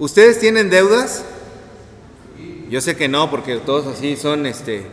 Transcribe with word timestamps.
¿Ustedes 0.00 0.40
tienen 0.40 0.70
deudas? 0.70 1.22
Yo 2.70 2.80
sé 2.80 2.96
que 2.96 3.06
no, 3.06 3.30
porque 3.30 3.56
todos 3.56 3.86
así 3.86 4.16
son, 4.16 4.46
este, 4.46 4.86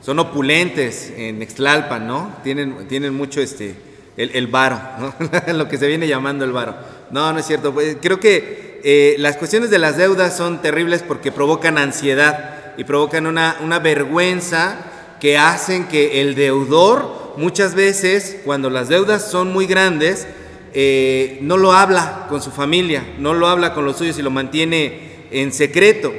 son 0.00 0.20
opulentes 0.20 1.12
en 1.16 1.42
Extlalpan, 1.42 2.06
¿no? 2.06 2.32
Tienen, 2.44 2.86
tienen 2.86 3.12
mucho, 3.12 3.40
este, 3.40 3.74
el, 4.16 4.30
el 4.36 4.46
varo, 4.46 4.78
lo 5.52 5.66
que 5.66 5.78
se 5.78 5.88
viene 5.88 6.06
llamando 6.06 6.44
el 6.44 6.52
varo. 6.52 6.76
No, 7.10 7.32
no 7.32 7.40
es 7.40 7.46
cierto. 7.46 7.74
Pues, 7.74 7.96
creo 8.00 8.20
que 8.20 8.80
eh, 8.84 9.16
las 9.18 9.36
cuestiones 9.36 9.68
de 9.70 9.80
las 9.80 9.96
deudas 9.96 10.36
son 10.36 10.62
terribles 10.62 11.02
porque 11.02 11.32
provocan 11.32 11.76
ansiedad 11.76 12.74
y 12.76 12.84
provocan 12.84 13.26
una, 13.26 13.56
una 13.64 13.80
vergüenza 13.80 14.76
que 15.18 15.38
hacen 15.38 15.88
que 15.88 16.20
el 16.20 16.36
deudor 16.36 17.34
muchas 17.36 17.74
veces, 17.74 18.36
cuando 18.44 18.70
las 18.70 18.88
deudas 18.88 19.28
son 19.28 19.52
muy 19.52 19.66
grandes, 19.66 20.28
eh, 20.74 21.38
no 21.42 21.58
lo 21.58 21.72
habla 21.72 22.26
con 22.28 22.40
su 22.40 22.50
familia, 22.50 23.04
no 23.18 23.34
lo 23.34 23.46
habla 23.46 23.74
con 23.74 23.84
los 23.84 23.98
suyos 23.98 24.18
y 24.18 24.22
lo 24.22 24.30
mantiene 24.30 25.12
en 25.30 25.52
secreto. 25.52 26.12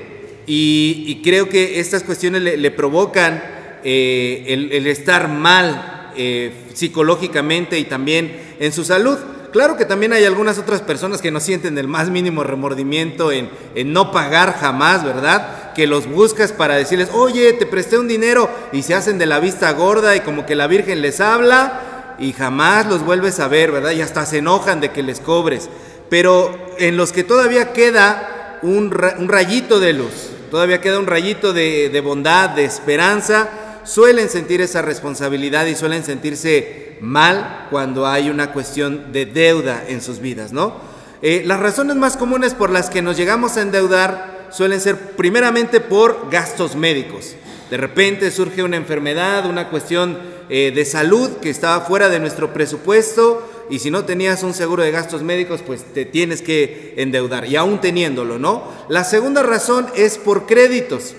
Y, 0.46 1.22
creo 1.24 1.48
que 1.48 1.80
estas 1.80 2.04
cuestiones 2.04 2.42
le, 2.42 2.72
provocan 2.72 3.42
eh, 3.84 4.44
el, 4.48 4.88
estar 4.88 5.30
mal 5.30 6.12
eh, 6.18 6.52
psicológicamente 6.74 7.80
y 7.80 7.86
también 7.86 8.36
en 8.60 8.72
su 8.74 8.84
salud. 8.84 9.18
Claro 9.54 9.78
que 9.78 9.86
también 9.86 10.14
hay 10.14 10.26
algunas 10.26 10.58
otras 10.58 10.82
personas 10.82 11.22
que 11.22 11.32
no 11.32 11.40
sienten 11.40 11.78
el 11.78 11.88
más 11.88 12.10
mínimo 12.10 12.44
remordimiento 12.44 13.32
en, 13.32 13.50
en, 13.76 13.94
no 13.94 14.12
pagar 14.12 14.56
jamás, 14.60 15.06
¿verdad? 15.06 15.74
Que 15.74 15.88
los 15.88 16.08
buscas 16.08 16.52
para 16.52 16.76
decirles, 16.76 17.10
oye, 17.14 17.54
te 17.54 17.68
presté 17.68 17.98
un 17.98 18.08
dinero 18.08 18.50
y 18.72 18.82
se 18.82 18.96
hacen 18.96 19.20
de 19.20 19.28
la 19.28 19.40
vista 19.40 19.72
gorda 19.72 20.16
y 20.16 20.22
como 20.22 20.46
que 20.46 20.56
la 20.56 20.68
Virgen 20.68 21.02
les 21.02 21.22
habla 21.22 21.93
y 22.24 22.32
jamás 22.32 22.86
los 22.86 23.04
vuelves 23.04 23.42
a 23.42 23.50
ver, 23.50 23.72
¿verdad? 23.72 23.92
Y 23.92 24.02
hasta 24.02 24.26
se 24.26 24.38
enojan 24.38 24.80
de 24.80 24.92
que 24.92 25.04
les 25.04 25.20
cobres. 25.20 25.70
Pero 26.10 26.58
en 26.78 26.96
los 26.96 27.12
que 27.12 27.26
todavía 27.26 27.74
queda 27.74 28.60
un, 28.62 28.92
rayito 28.92 29.82
de 29.82 29.92
luz, 29.92 30.30
todavía 30.50 30.80
queda 30.80 31.00
un 31.00 31.08
rayito 31.08 31.52
de, 31.52 32.02
bondad, 32.02 32.52
de 32.52 32.64
esperanza, 32.64 33.50
suelen 33.84 34.30
sentir 34.30 34.62
esa 34.62 34.82
responsabilidad 34.82 35.66
y 35.66 35.76
suelen 35.76 36.06
sentirse 36.06 36.98
mal 37.02 37.68
cuando 37.70 38.08
hay 38.08 38.30
una 38.30 38.54
cuestión 38.54 39.12
de 39.12 39.26
deuda 39.26 39.84
en 39.86 40.02
sus 40.02 40.20
vidas, 40.20 40.54
¿no? 40.54 40.78
Eh, 41.22 41.44
las 41.46 41.60
razones 41.60 41.98
más 41.98 42.16
comunes 42.16 42.54
por 42.54 42.70
las 42.70 42.90
que 42.90 43.02
nos 43.02 43.18
llegamos 43.18 43.58
a 43.58 43.62
endeudar 43.62 44.48
suelen 44.50 44.80
ser 44.80 44.98
primeramente 45.18 45.82
por 45.82 46.30
gastos 46.32 46.76
médicos. 46.78 47.36
De 47.74 47.78
repente 47.78 48.30
surge 48.30 48.62
una 48.62 48.78
enfermedad, 48.78 49.48
una 49.48 49.70
cuestión 49.72 50.20
eh, 50.48 50.72
de 50.76 50.86
salud 50.86 51.38
que 51.42 51.50
estaba 51.50 51.84
fuera 51.84 52.08
de 52.08 52.20
nuestro 52.20 52.54
presupuesto 52.54 53.50
y 53.68 53.80
si 53.80 53.90
no 53.90 54.06
tenías 54.06 54.44
un 54.44 54.54
seguro 54.54 54.84
de 54.84 54.92
gastos 54.92 55.24
médicos, 55.24 55.64
pues 55.66 55.84
te 55.84 56.06
tienes 56.06 56.44
que 56.44 56.94
endeudar, 56.98 57.48
y 57.48 57.56
aún 57.56 57.82
teniéndolo, 57.82 58.38
¿no? 58.38 58.64
La 58.90 59.04
segunda 59.04 59.42
razón 59.42 59.88
es 59.96 60.20
por 60.20 60.46
créditos, 60.46 61.16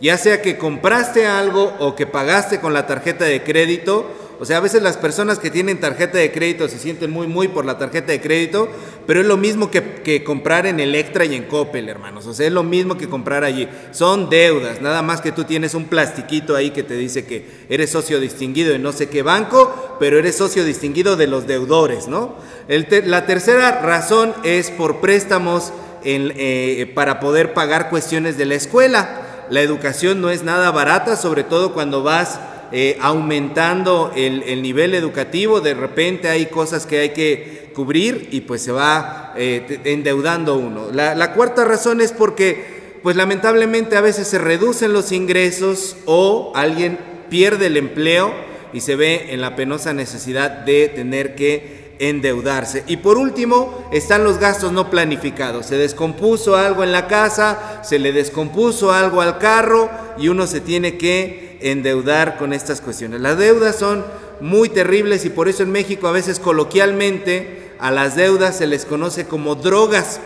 ya 0.00 0.16
sea 0.16 0.40
que 0.40 0.56
compraste 0.56 1.26
algo 1.26 1.74
o 1.78 1.94
que 1.94 2.06
pagaste 2.06 2.58
con 2.58 2.72
la 2.72 2.86
tarjeta 2.86 3.26
de 3.26 3.42
crédito, 3.42 4.10
o 4.42 4.44
sea, 4.44 4.56
a 4.56 4.60
veces 4.60 4.82
las 4.82 4.96
personas 4.96 5.38
que 5.38 5.50
tienen 5.52 5.78
tarjeta 5.78 6.18
de 6.18 6.32
crédito 6.32 6.66
se 6.66 6.80
sienten 6.80 7.12
muy, 7.12 7.28
muy 7.28 7.46
por 7.46 7.64
la 7.64 7.78
tarjeta 7.78 8.10
de 8.10 8.20
crédito, 8.20 8.68
pero 9.06 9.20
es 9.20 9.26
lo 9.26 9.36
mismo 9.36 9.70
que, 9.70 10.24
comprar 10.24 10.66
en 10.66 10.80
Electra 10.80 11.24
y 11.24 11.36
en 11.36 11.44
Coppel, 11.44 11.88
hermanos. 11.88 12.26
O 12.26 12.34
sea, 12.34 12.48
es 12.48 12.52
lo 12.52 12.64
mismo 12.64 12.98
que 12.98 13.08
comprar 13.08 13.44
allí. 13.44 13.68
Son 13.92 14.28
deudas, 14.28 14.80
nada 14.80 15.00
más 15.00 15.20
que 15.20 15.30
tú 15.30 15.44
tienes 15.44 15.74
un 15.74 15.84
plastiquito 15.84 16.56
ahí 16.56 16.72
que 16.72 16.82
te 16.82 16.96
dice 16.96 17.24
que 17.24 17.46
eres 17.68 17.90
socio 17.90 18.18
distinguido 18.18 18.72
de 18.72 18.80
no 18.80 18.90
sé 18.90 19.08
qué 19.08 19.22
banco, 19.22 19.96
pero 20.00 20.18
eres 20.18 20.38
socio 20.38 20.64
distinguido 20.64 21.14
de 21.14 21.28
los 21.28 21.46
deudores, 21.46 22.08
¿no? 22.08 22.34
la 22.66 23.26
tercera 23.26 23.80
razón 23.80 24.34
es 24.42 24.72
por 24.72 24.96
préstamos 25.00 25.72
eh, 26.02 26.90
para 26.96 27.20
poder 27.20 27.54
pagar 27.54 27.90
cuestiones 27.90 28.36
de 28.36 28.46
la 28.46 28.56
escuela. 28.56 29.46
La 29.50 29.60
educación 29.60 30.20
no 30.20 30.30
es 30.30 30.42
nada 30.42 30.72
barata, 30.72 31.14
sobre 31.14 31.44
todo 31.44 31.74
cuando 31.74 32.02
vas 32.02 32.40
eh, 32.72 32.96
aumentando 33.00 34.12
el, 34.16 34.62
nivel 34.62 34.94
educativo, 34.94 35.60
de 35.60 35.74
repente 35.74 36.28
hay 36.28 36.46
cosas 36.46 36.86
que 36.86 37.00
hay 37.00 37.10
que 37.10 37.70
cubrir 37.74 38.28
y 38.30 38.42
pues 38.42 38.62
se 38.62 38.72
va 38.72 39.34
eh, 39.36 39.80
endeudando 39.84 40.56
uno. 40.56 40.90
La, 40.90 41.34
cuarta 41.34 41.64
razón 41.64 42.00
es 42.00 42.12
porque 42.12 42.98
pues 43.02 43.16
lamentablemente 43.16 43.96
a 43.96 44.00
veces 44.00 44.26
se 44.26 44.38
reducen 44.38 44.92
los 44.92 45.12
ingresos 45.12 45.96
o 46.06 46.52
alguien 46.54 46.98
pierde 47.28 47.66
el 47.66 47.76
empleo 47.76 48.32
y 48.72 48.80
se 48.80 48.96
ve 48.96 49.26
en 49.30 49.40
la 49.40 49.54
penosa 49.54 49.92
necesidad 49.92 50.50
de 50.50 50.88
tener 50.88 51.34
que 51.34 51.82
endeudarse. 51.98 52.84
Y 52.86 52.96
por 52.96 53.18
último, 53.18 53.88
están 53.92 54.24
los 54.24 54.38
gastos 54.38 54.72
no 54.72 54.90
planificados. 54.90 55.66
Se 55.66 55.76
descompuso 55.76 56.56
algo 56.56 56.82
en 56.82 56.90
la 56.92 57.06
casa, 57.06 57.80
se 57.84 57.98
le 57.98 58.12
descompuso 58.12 58.92
algo 58.92 59.20
al 59.20 59.38
carro 59.38 59.90
y 60.18 60.28
uno 60.28 60.46
se 60.46 60.60
tiene 60.60 60.96
que 60.96 61.51
endeudar 61.70 62.36
con 62.36 62.52
estas 62.52 62.80
cuestiones. 62.80 63.20
Las 63.20 63.38
deudas 63.38 63.76
son 63.76 64.04
muy 64.40 64.68
terribles 64.68 65.24
y 65.24 65.30
por 65.30 65.48
eso 65.48 65.62
en 65.62 65.72
México 65.72 66.08
a 66.08 66.12
veces 66.12 66.38
coloquialmente 66.38 67.72
a 67.78 67.90
las 67.90 68.16
deudas 68.16 68.56
se 68.56 68.66
les 68.66 68.84
conoce 68.84 69.26
como 69.26 69.54
drogas. 69.54 70.20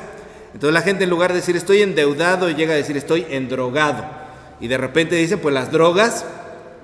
Entonces 0.55 0.75
la 0.75 0.83
gente 0.83 1.05
en 1.05 1.11
lugar 1.11 1.33
de 1.33 1.41
decir 1.41 1.57
estoy 1.57 1.83
endeudado 1.83 2.51
llega 2.51 2.73
a 2.73 2.77
decir 2.77 2.97
estoy 2.97 3.27
endrogado. 3.29 4.05
Y 4.61 4.69
de 4.69 4.79
repente 4.79 5.17
dicen 5.17 5.39
pues 5.39 5.55
las 5.55 5.71
drogas 5.71 6.25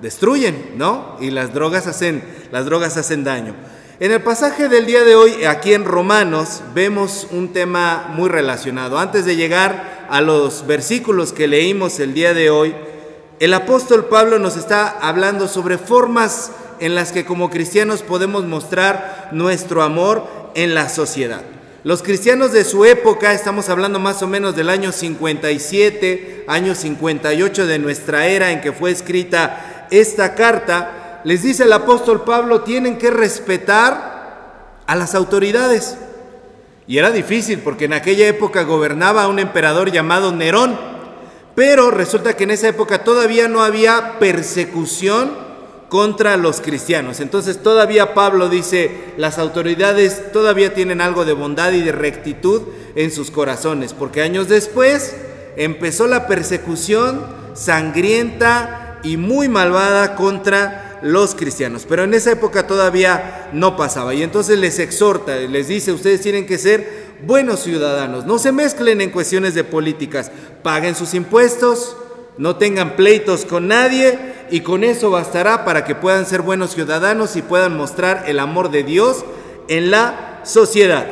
destruyen, 0.01 0.73
¿no? 0.75 1.17
Y 1.19 1.31
las 1.31 1.53
drogas 1.53 1.87
hacen, 1.87 2.23
las 2.51 2.65
drogas 2.65 2.97
hacen 2.97 3.23
daño. 3.23 3.55
En 3.99 4.11
el 4.11 4.21
pasaje 4.21 4.67
del 4.69 4.85
día 4.85 5.03
de 5.03 5.15
hoy, 5.15 5.45
aquí 5.45 5.73
en 5.73 5.85
Romanos, 5.85 6.61
vemos 6.73 7.27
un 7.31 7.53
tema 7.53 8.09
muy 8.09 8.27
relacionado. 8.27 8.97
Antes 8.97 9.23
de 9.25 9.35
llegar 9.35 10.07
a 10.09 10.19
los 10.19 10.67
versículos 10.67 11.31
que 11.31 11.47
leímos 11.47 11.99
el 11.99 12.13
día 12.13 12.33
de 12.33 12.49
hoy, 12.49 12.75
el 13.43 13.53
apóstol 13.53 14.05
Pablo 14.05 14.39
nos 14.39 14.55
está 14.55 14.87
hablando 15.01 15.49
sobre 15.49 15.77
formas 15.77 16.51
en 16.79 16.95
las 16.95 17.11
que 17.11 17.25
como 17.25 17.49
cristianos 17.49 18.01
podemos 18.01 18.45
mostrar 18.45 19.27
nuestro 19.33 19.83
amor 19.83 20.25
en 20.55 20.73
la 20.73 20.87
sociedad. 20.87 21.41
Los 21.83 22.03
cristianos 22.03 22.53
de 22.53 22.63
su 22.63 22.85
época, 22.85 23.33
estamos 23.33 23.67
hablando 23.67 23.99
más 23.99 24.23
o 24.23 24.27
menos 24.27 24.55
del 24.55 24.69
año 24.69 24.93
57, 24.93 26.45
año 26.47 26.73
58 26.73 27.67
de 27.67 27.79
nuestra 27.79 28.27
era 28.27 28.49
en 28.51 28.61
que 28.61 28.71
fue 28.71 28.91
escrita 28.91 29.87
esta 29.91 30.35
carta, 30.35 31.19
les 31.25 31.43
dice 31.43 31.63
el 31.63 31.73
apóstol 31.73 32.23
Pablo, 32.23 32.61
tienen 32.61 32.97
que 32.97 33.11
respetar 33.11 34.79
a 34.87 34.95
las 34.95 35.15
autoridades. 35.15 35.97
Y 36.87 36.97
era 36.97 37.11
difícil 37.11 37.59
porque 37.59 37.85
en 37.85 37.93
aquella 37.93 38.25
época 38.25 38.63
gobernaba 38.63 39.27
un 39.27 39.39
emperador 39.39 39.91
llamado 39.91 40.31
Nerón. 40.31 40.92
Pero 41.55 41.91
resulta 41.91 42.35
que 42.35 42.45
en 42.45 42.51
esa 42.51 42.69
época 42.69 43.03
todavía 43.03 43.47
no 43.47 43.61
había 43.61 44.17
persecución 44.19 45.31
contra 45.89 46.37
los 46.37 46.59
cristianos. 46.59 47.19
Entonces 47.19 47.61
todavía 47.61 48.15
Pablo 48.15 48.49
dice, 48.49 49.13
las 49.17 49.37
autoridades 49.37 50.31
todavía 50.31 50.73
tienen 50.73 51.01
algo 51.01 51.23
de 51.23 51.33
bondad 51.33 51.71
y 51.73 51.81
de 51.81 51.91
rectitud 51.91 52.63
en 52.95 53.11
sus 53.11 53.29
corazones, 53.29 53.93
porque 53.93 54.23
años 54.23 54.49
después 54.49 55.15
empezó 55.55 56.07
la 56.07 56.27
persecución 56.27 57.23
sangrienta 57.53 58.99
y 59.03 59.17
muy 59.17 59.49
malvada 59.49 60.15
contra 60.15 60.99
los 61.03 61.35
cristianos. 61.35 61.85
Pero 61.87 62.05
en 62.05 62.15
esa 62.15 62.31
época 62.31 62.65
todavía 62.65 63.49
no 63.53 63.77
pasaba. 63.77 64.15
Y 64.15 64.23
entonces 64.23 64.57
les 64.57 64.79
exhorta, 64.79 65.35
les 65.35 65.67
dice, 65.67 65.91
ustedes 65.91 66.21
tienen 66.21 66.47
que 66.47 66.57
ser 66.57 67.02
buenos 67.25 67.61
ciudadanos, 67.61 68.25
no 68.25 68.37
se 68.37 68.51
mezclen 68.51 69.01
en 69.01 69.09
cuestiones 69.09 69.53
de 69.53 69.63
políticas, 69.63 70.31
paguen 70.61 70.95
sus 70.95 71.13
impuestos, 71.13 71.95
no 72.37 72.55
tengan 72.55 72.95
pleitos 72.95 73.45
con 73.45 73.67
nadie 73.67 74.17
y 74.49 74.61
con 74.61 74.83
eso 74.83 75.11
bastará 75.11 75.65
para 75.65 75.85
que 75.85 75.95
puedan 75.95 76.25
ser 76.25 76.41
buenos 76.41 76.71
ciudadanos 76.73 77.35
y 77.35 77.41
puedan 77.41 77.77
mostrar 77.77 78.25
el 78.27 78.39
amor 78.39 78.71
de 78.71 78.83
Dios 78.83 79.23
en 79.67 79.91
la 79.91 80.41
sociedad. 80.43 81.05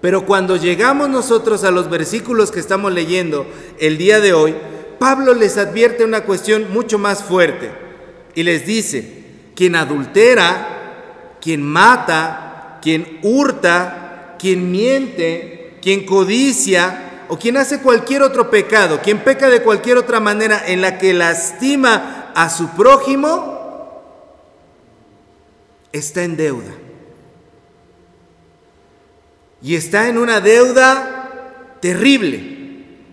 Pero 0.00 0.26
cuando 0.26 0.56
llegamos 0.56 1.08
nosotros 1.08 1.64
a 1.64 1.70
los 1.70 1.88
versículos 1.88 2.50
que 2.50 2.60
estamos 2.60 2.92
leyendo 2.92 3.46
el 3.78 3.98
día 3.98 4.20
de 4.20 4.32
hoy, 4.32 4.54
Pablo 4.98 5.34
les 5.34 5.56
advierte 5.56 6.04
una 6.04 6.22
cuestión 6.22 6.72
mucho 6.72 6.98
más 6.98 7.22
fuerte 7.22 7.70
y 8.34 8.42
les 8.42 8.66
dice, 8.66 9.24
quien 9.54 9.76
adultera, 9.76 11.38
quien 11.40 11.62
mata, 11.62 12.78
quien 12.82 13.20
hurta, 13.22 14.01
quien 14.42 14.72
miente, 14.72 15.78
quien 15.80 16.04
codicia 16.04 17.26
o 17.28 17.38
quien 17.38 17.56
hace 17.56 17.78
cualquier 17.80 18.22
otro 18.22 18.50
pecado, 18.50 18.98
quien 19.00 19.22
peca 19.22 19.48
de 19.48 19.62
cualquier 19.62 19.98
otra 19.98 20.18
manera 20.18 20.60
en 20.66 20.80
la 20.80 20.98
que 20.98 21.14
lastima 21.14 22.32
a 22.34 22.50
su 22.50 22.70
prójimo, 22.70 24.02
está 25.92 26.24
en 26.24 26.36
deuda. 26.36 26.72
Y 29.62 29.76
está 29.76 30.08
en 30.08 30.18
una 30.18 30.40
deuda 30.40 31.76
terrible. 31.80 32.58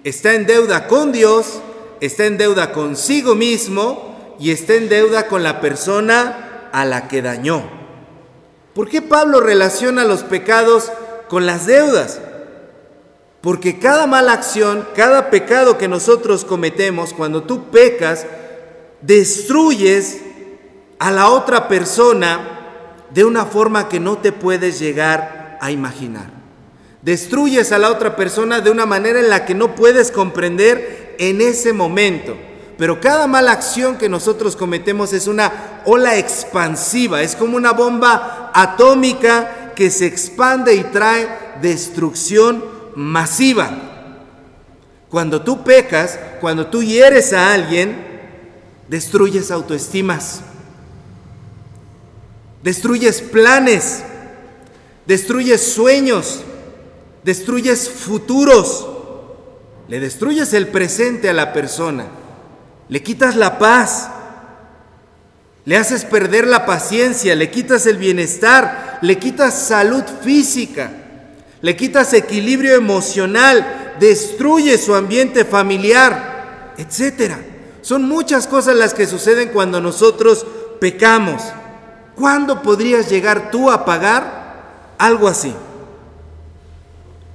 Está 0.03 0.33
en 0.33 0.47
deuda 0.47 0.87
con 0.87 1.11
Dios, 1.11 1.61
está 2.01 2.25
en 2.25 2.39
deuda 2.39 2.71
consigo 2.71 3.35
mismo 3.35 4.35
y 4.39 4.49
está 4.49 4.73
en 4.73 4.89
deuda 4.89 5.27
con 5.27 5.43
la 5.43 5.61
persona 5.61 6.69
a 6.71 6.85
la 6.85 7.07
que 7.07 7.21
dañó. 7.21 7.69
¿Por 8.73 8.89
qué 8.89 9.03
Pablo 9.03 9.41
relaciona 9.41 10.05
los 10.05 10.23
pecados 10.23 10.91
con 11.29 11.45
las 11.45 11.65
deudas. 11.65 12.19
Porque 13.41 13.79
cada 13.79 14.05
mala 14.05 14.33
acción, 14.33 14.85
cada 14.95 15.29
pecado 15.29 15.77
que 15.77 15.87
nosotros 15.87 16.43
cometemos, 16.43 17.13
cuando 17.13 17.43
tú 17.43 17.69
pecas, 17.69 18.25
destruyes 19.01 20.19
a 20.99 21.11
la 21.11 21.29
otra 21.29 21.69
persona 21.69 22.57
de 23.11 23.23
una 23.23 23.45
forma 23.45 23.87
que 23.87 24.01
no 24.01 24.17
te 24.17 24.33
puedes 24.33 24.79
llegar 24.79 25.57
a 25.61 25.71
imaginar. 25.71 26.31
Destruyes 27.01 27.71
a 27.71 27.77
la 27.77 27.89
otra 27.91 28.17
persona 28.17 28.59
de 28.59 28.71
una 28.71 28.85
manera 28.85 29.19
en 29.19 29.29
la 29.29 29.45
que 29.45 29.55
no 29.55 29.73
puedes 29.73 30.11
comprender 30.11 31.15
en 31.17 31.39
ese 31.39 31.71
momento. 31.71 32.35
Pero 32.77 32.99
cada 32.99 33.27
mala 33.27 33.51
acción 33.51 33.97
que 33.97 34.09
nosotros 34.09 34.55
cometemos 34.55 35.13
es 35.13 35.27
una 35.27 35.81
ola 35.85 36.17
expansiva, 36.17 37.21
es 37.21 37.35
como 37.35 37.57
una 37.57 37.71
bomba 37.71 38.51
atómica 38.53 39.58
que 39.79 39.89
se 39.91 40.07
expande 40.07 40.75
y 40.75 40.83
trae 40.83 41.29
destrucción 41.61 42.61
masiva. 42.95 43.71
Cuando 45.09 45.41
tú 45.41 45.63
pecas, 45.63 46.19
cuando 46.41 46.67
tú 46.67 46.83
hieres 46.83 47.31
a 47.31 47.53
alguien, 47.53 47.95
destruyes 48.89 49.51
autoestimas, 49.51 50.41
destruyes 52.61 53.21
planes, 53.21 54.03
destruyes 55.07 55.71
sueños, 55.71 56.41
destruyes 57.23 57.89
futuros, 57.89 58.85
le 59.87 60.01
destruyes 60.01 60.51
el 60.51 60.67
presente 60.67 61.29
a 61.29 61.33
la 61.33 61.53
persona, 61.53 62.05
le 62.89 63.01
quitas 63.01 63.37
la 63.37 63.57
paz, 63.57 64.09
le 65.65 65.77
haces 65.77 66.05
perder 66.05 66.47
la 66.47 66.65
paciencia, 66.65 67.35
le 67.35 67.51
quitas 67.51 67.85
el 67.85 67.97
bienestar, 67.97 68.99
le 69.01 69.17
quitas 69.17 69.67
salud 69.67 70.03
física, 70.23 70.91
le 71.61 71.75
quitas 71.75 72.13
equilibrio 72.13 72.75
emocional, 72.75 73.95
destruye 73.99 74.77
su 74.77 74.95
ambiente 74.95 75.45
familiar, 75.45 76.73
etc. 76.77 77.33
Son 77.81 78.07
muchas 78.07 78.47
cosas 78.47 78.75
las 78.75 78.93
que 78.93 79.07
suceden 79.07 79.49
cuando 79.49 79.81
nosotros 79.81 80.45
pecamos. 80.79 81.43
¿Cuándo 82.15 82.61
podrías 82.61 83.09
llegar 83.09 83.51
tú 83.51 83.69
a 83.69 83.85
pagar 83.85 84.95
algo 84.97 85.27
así? 85.27 85.53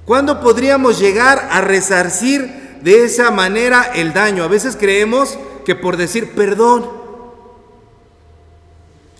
¿Cuándo 0.05 0.39
podríamos 0.39 0.99
llegar 0.99 1.47
a 1.51 1.61
resarcir 1.61 2.79
de 2.81 3.05
esa 3.05 3.31
manera 3.31 3.91
el 3.95 4.13
daño? 4.13 4.43
A 4.43 4.47
veces 4.47 4.75
creemos 4.79 5.37
que 5.65 5.75
por 5.75 5.97
decir 5.97 6.35
perdón, 6.35 7.04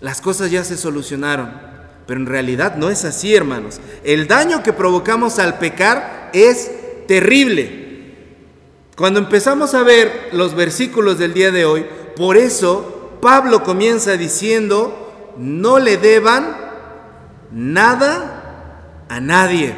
las 0.05 0.21
cosas 0.21 0.51
ya 0.51 0.63
se 0.63 0.77
solucionaron. 0.77 1.51
Pero 2.05 2.19
en 2.19 2.27
realidad 2.27 2.75
no 2.75 2.91
es 2.91 3.05
así, 3.05 3.33
hermanos. 3.33 3.79
El 4.03 4.27
daño 4.27 4.61
que 4.61 4.71
provocamos 4.71 5.39
al 5.39 5.57
pecar 5.57 6.29
es 6.31 6.69
terrible. 7.07 8.13
Cuando 8.95 9.19
empezamos 9.19 9.73
a 9.73 9.81
ver 9.81 10.29
los 10.31 10.53
versículos 10.53 11.17
del 11.17 11.33
día 11.33 11.49
de 11.49 11.65
hoy, 11.65 11.87
por 12.15 12.37
eso 12.37 13.17
Pablo 13.19 13.63
comienza 13.63 14.15
diciendo, 14.15 15.33
no 15.39 15.79
le 15.79 15.97
deban 15.97 16.55
nada 17.51 19.05
a 19.09 19.19
nadie. 19.19 19.73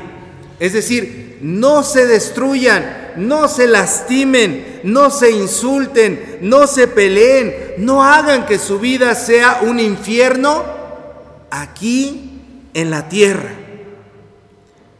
Es 0.59 0.73
decir, 0.73 1.37
no 1.41 1.83
se 1.83 2.05
destruyan, 2.05 2.96
no 3.17 3.47
se 3.47 3.67
lastimen, 3.67 4.81
no 4.83 5.09
se 5.09 5.31
insulten, 5.31 6.39
no 6.41 6.67
se 6.67 6.87
peleen, 6.87 7.73
no 7.77 8.03
hagan 8.03 8.45
que 8.45 8.59
su 8.59 8.79
vida 8.79 9.15
sea 9.15 9.59
un 9.63 9.79
infierno 9.79 10.63
aquí 11.49 12.41
en 12.73 12.89
la 12.91 13.09
tierra. 13.09 13.51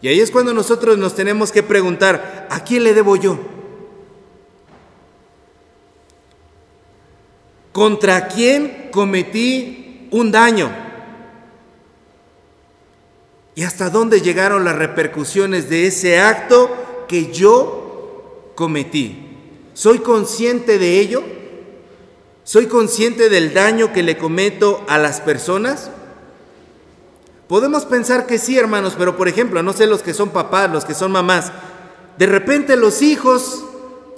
Y 0.02 0.08
ahí 0.08 0.20
es 0.20 0.32
cuando 0.32 0.54
nosotros 0.54 0.98
nos 0.98 1.16
tenemos 1.16 1.52
que 1.52 1.64
preguntar, 1.64 2.48
¿a 2.50 2.64
quién 2.64 2.84
le 2.84 2.94
debo 2.94 3.16
yo? 3.16 3.40
¿Contra 7.72 8.28
quién 8.28 8.90
cometí 8.92 10.08
un 10.12 10.32
daño? 10.32 10.72
¿Y 13.56 13.64
hasta 13.64 13.90
dónde 13.90 14.22
llegaron 14.22 14.64
las 14.64 14.76
repercusiones 14.76 15.70
de 15.70 15.88
ese 15.88 16.20
acto 16.20 17.06
que 17.08 17.32
yo 17.32 17.87
cometí? 18.58 19.16
¿Soy 19.76 20.00
consciente 20.00 20.80
de 20.80 21.00
ello? 21.00 21.24
¿Soy 22.44 22.66
consciente 22.66 23.30
del 23.30 23.54
daño 23.54 23.94
que 23.94 24.02
le 24.02 24.18
cometo 24.18 24.84
a 24.90 24.98
las 24.98 25.22
personas? 25.22 25.92
Podemos 27.48 27.86
pensar 27.86 28.26
que 28.26 28.40
sí, 28.40 28.58
hermanos, 28.58 28.96
pero 28.98 29.16
por 29.16 29.28
ejemplo, 29.28 29.62
no 29.62 29.74
sé 29.74 29.86
los 29.86 30.02
que 30.02 30.16
son 30.16 30.30
papás, 30.30 30.72
los 30.72 30.84
que 30.84 30.96
son 30.96 31.12
mamás, 31.12 31.52
de 32.18 32.26
repente 32.26 32.76
los 32.76 33.04
hijos 33.04 33.64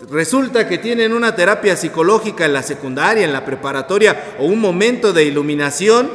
resulta 0.09 0.69
que 0.69 0.77
tienen 0.77 1.11
una 1.11 1.35
terapia 1.35 1.75
psicológica 1.75 2.45
en 2.45 2.53
la 2.53 2.63
secundaria, 2.63 3.25
en 3.25 3.33
la 3.33 3.43
preparatoria 3.43 4.35
o 4.39 4.45
un 4.45 4.61
momento 4.61 5.11
de 5.11 5.25
iluminación 5.25 6.09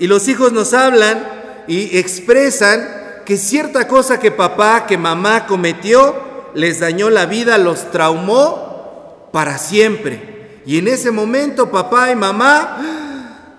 y 0.00 0.08
los 0.08 0.26
hijos 0.26 0.52
nos 0.52 0.74
hablan 0.74 1.64
y 1.68 1.96
expresan 1.96 3.22
que 3.24 3.36
cierta 3.36 3.86
cosa 3.86 4.18
que 4.18 4.32
papá, 4.32 4.86
que 4.86 4.98
mamá 4.98 5.46
cometió, 5.46 6.27
les 6.54 6.80
dañó 6.80 7.10
la 7.10 7.26
vida, 7.26 7.58
los 7.58 7.90
traumó 7.90 9.28
para 9.32 9.58
siempre. 9.58 10.60
Y 10.66 10.78
en 10.78 10.88
ese 10.88 11.10
momento 11.10 11.70
papá 11.70 12.10
y 12.10 12.16
mamá 12.16 13.58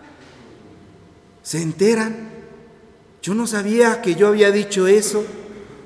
se 1.41 1.61
enteran. 1.61 2.29
Yo 3.21 3.33
no 3.33 3.47
sabía 3.47 4.01
que 4.01 4.15
yo 4.15 4.27
había 4.27 4.51
dicho 4.51 4.87
eso. 4.87 5.25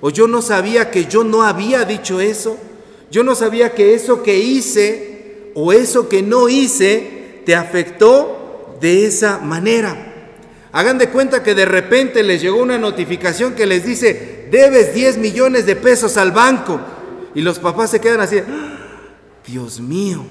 O 0.01 0.09
yo 0.09 0.27
no 0.27 0.41
sabía 0.41 0.91
que 0.91 1.05
yo 1.05 1.23
no 1.23 1.43
había 1.43 1.85
dicho 1.85 2.19
eso. 2.19 2.57
Yo 3.09 3.23
no 3.23 3.35
sabía 3.35 3.73
que 3.73 3.93
eso 3.93 4.23
que 4.23 4.37
hice 4.39 5.51
o 5.55 5.71
eso 5.71 6.09
que 6.09 6.21
no 6.21 6.49
hice 6.49 7.41
te 7.45 7.55
afectó 7.55 8.75
de 8.81 9.05
esa 9.05 9.37
manera. 9.37 10.13
Hagan 10.73 10.97
de 10.97 11.09
cuenta 11.09 11.43
que 11.43 11.53
de 11.53 11.65
repente 11.65 12.23
les 12.23 12.41
llegó 12.41 12.61
una 12.61 12.79
notificación 12.79 13.53
que 13.53 13.67
les 13.67 13.85
dice, 13.85 14.47
debes 14.51 14.93
10 14.93 15.17
millones 15.19 15.65
de 15.65 15.75
pesos 15.75 16.17
al 16.17 16.31
banco. 16.31 16.81
Y 17.35 17.41
los 17.41 17.59
papás 17.59 17.91
se 17.91 17.99
quedan 17.99 18.21
así. 18.21 18.41
Dios 19.45 19.79
mío, 19.79 20.23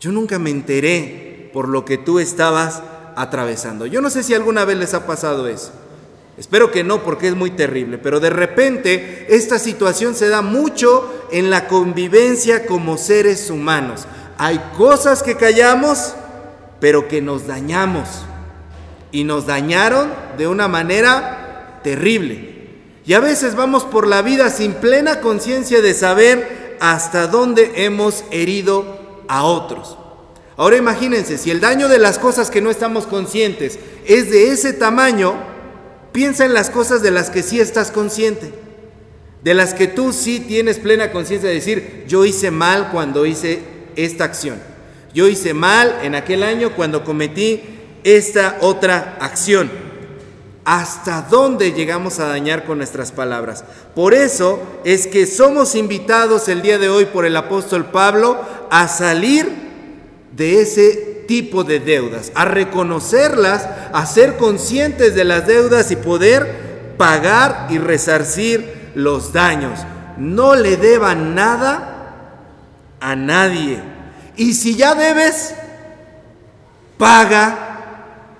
yo 0.00 0.10
nunca 0.10 0.38
me 0.38 0.50
enteré 0.50 1.50
por 1.52 1.68
lo 1.68 1.84
que 1.84 1.98
tú 1.98 2.18
estabas 2.18 2.82
atravesando. 3.16 3.86
Yo 3.86 4.00
no 4.00 4.10
sé 4.10 4.22
si 4.22 4.34
alguna 4.34 4.64
vez 4.64 4.76
les 4.76 4.94
ha 4.94 5.06
pasado 5.06 5.46
eso. 5.46 5.72
Espero 6.38 6.70
que 6.70 6.82
no 6.82 7.02
porque 7.02 7.28
es 7.28 7.36
muy 7.36 7.50
terrible, 7.50 7.98
pero 7.98 8.18
de 8.18 8.30
repente 8.30 9.26
esta 9.28 9.58
situación 9.58 10.14
se 10.14 10.28
da 10.28 10.40
mucho 10.40 11.26
en 11.30 11.50
la 11.50 11.68
convivencia 11.68 12.66
como 12.66 12.96
seres 12.96 13.50
humanos. 13.50 14.06
Hay 14.38 14.58
cosas 14.76 15.22
que 15.22 15.36
callamos, 15.36 16.14
pero 16.80 17.06
que 17.06 17.20
nos 17.20 17.46
dañamos 17.46 18.08
y 19.12 19.24
nos 19.24 19.46
dañaron 19.46 20.10
de 20.38 20.48
una 20.48 20.68
manera 20.68 21.80
terrible. 21.84 22.51
Y 23.04 23.14
a 23.14 23.20
veces 23.20 23.56
vamos 23.56 23.84
por 23.84 24.06
la 24.06 24.22
vida 24.22 24.48
sin 24.50 24.74
plena 24.74 25.20
conciencia 25.20 25.80
de 25.80 25.94
saber 25.94 26.76
hasta 26.80 27.26
dónde 27.26 27.84
hemos 27.84 28.24
herido 28.30 29.24
a 29.28 29.44
otros. 29.44 29.96
Ahora 30.56 30.76
imagínense, 30.76 31.38
si 31.38 31.50
el 31.50 31.60
daño 31.60 31.88
de 31.88 31.98
las 31.98 32.18
cosas 32.18 32.50
que 32.50 32.60
no 32.60 32.70
estamos 32.70 33.06
conscientes 33.06 33.78
es 34.06 34.30
de 34.30 34.52
ese 34.52 34.72
tamaño, 34.72 35.34
piensa 36.12 36.44
en 36.44 36.54
las 36.54 36.70
cosas 36.70 37.02
de 37.02 37.10
las 37.10 37.30
que 37.30 37.42
sí 37.42 37.58
estás 37.58 37.90
consciente, 37.90 38.52
de 39.42 39.54
las 39.54 39.74
que 39.74 39.88
tú 39.88 40.12
sí 40.12 40.40
tienes 40.40 40.78
plena 40.78 41.10
conciencia 41.10 41.48
de 41.48 41.56
decir, 41.56 42.04
yo 42.06 42.24
hice 42.24 42.50
mal 42.50 42.90
cuando 42.92 43.26
hice 43.26 43.60
esta 43.96 44.24
acción, 44.24 44.62
yo 45.14 45.26
hice 45.26 45.54
mal 45.54 45.98
en 46.02 46.14
aquel 46.14 46.42
año 46.42 46.76
cuando 46.76 47.02
cometí 47.02 47.62
esta 48.04 48.58
otra 48.60 49.16
acción. 49.20 49.70
¿Hasta 50.64 51.22
dónde 51.22 51.72
llegamos 51.72 52.20
a 52.20 52.26
dañar 52.26 52.64
con 52.64 52.78
nuestras 52.78 53.10
palabras? 53.10 53.64
Por 53.94 54.14
eso 54.14 54.60
es 54.84 55.06
que 55.06 55.26
somos 55.26 55.74
invitados 55.74 56.48
el 56.48 56.62
día 56.62 56.78
de 56.78 56.88
hoy 56.88 57.06
por 57.06 57.24
el 57.26 57.36
apóstol 57.36 57.86
Pablo 57.86 58.40
a 58.70 58.86
salir 58.86 59.50
de 60.30 60.60
ese 60.60 61.24
tipo 61.26 61.64
de 61.64 61.80
deudas, 61.80 62.30
a 62.34 62.44
reconocerlas, 62.44 63.68
a 63.92 64.06
ser 64.06 64.36
conscientes 64.36 65.14
de 65.14 65.24
las 65.24 65.46
deudas 65.46 65.90
y 65.90 65.96
poder 65.96 66.94
pagar 66.96 67.66
y 67.70 67.78
resarcir 67.78 68.92
los 68.94 69.32
daños. 69.32 69.80
No 70.16 70.54
le 70.54 70.76
deban 70.76 71.34
nada 71.34 72.16
a 73.00 73.16
nadie. 73.16 73.82
Y 74.36 74.54
si 74.54 74.76
ya 74.76 74.94
debes, 74.94 75.54
paga 76.98 77.62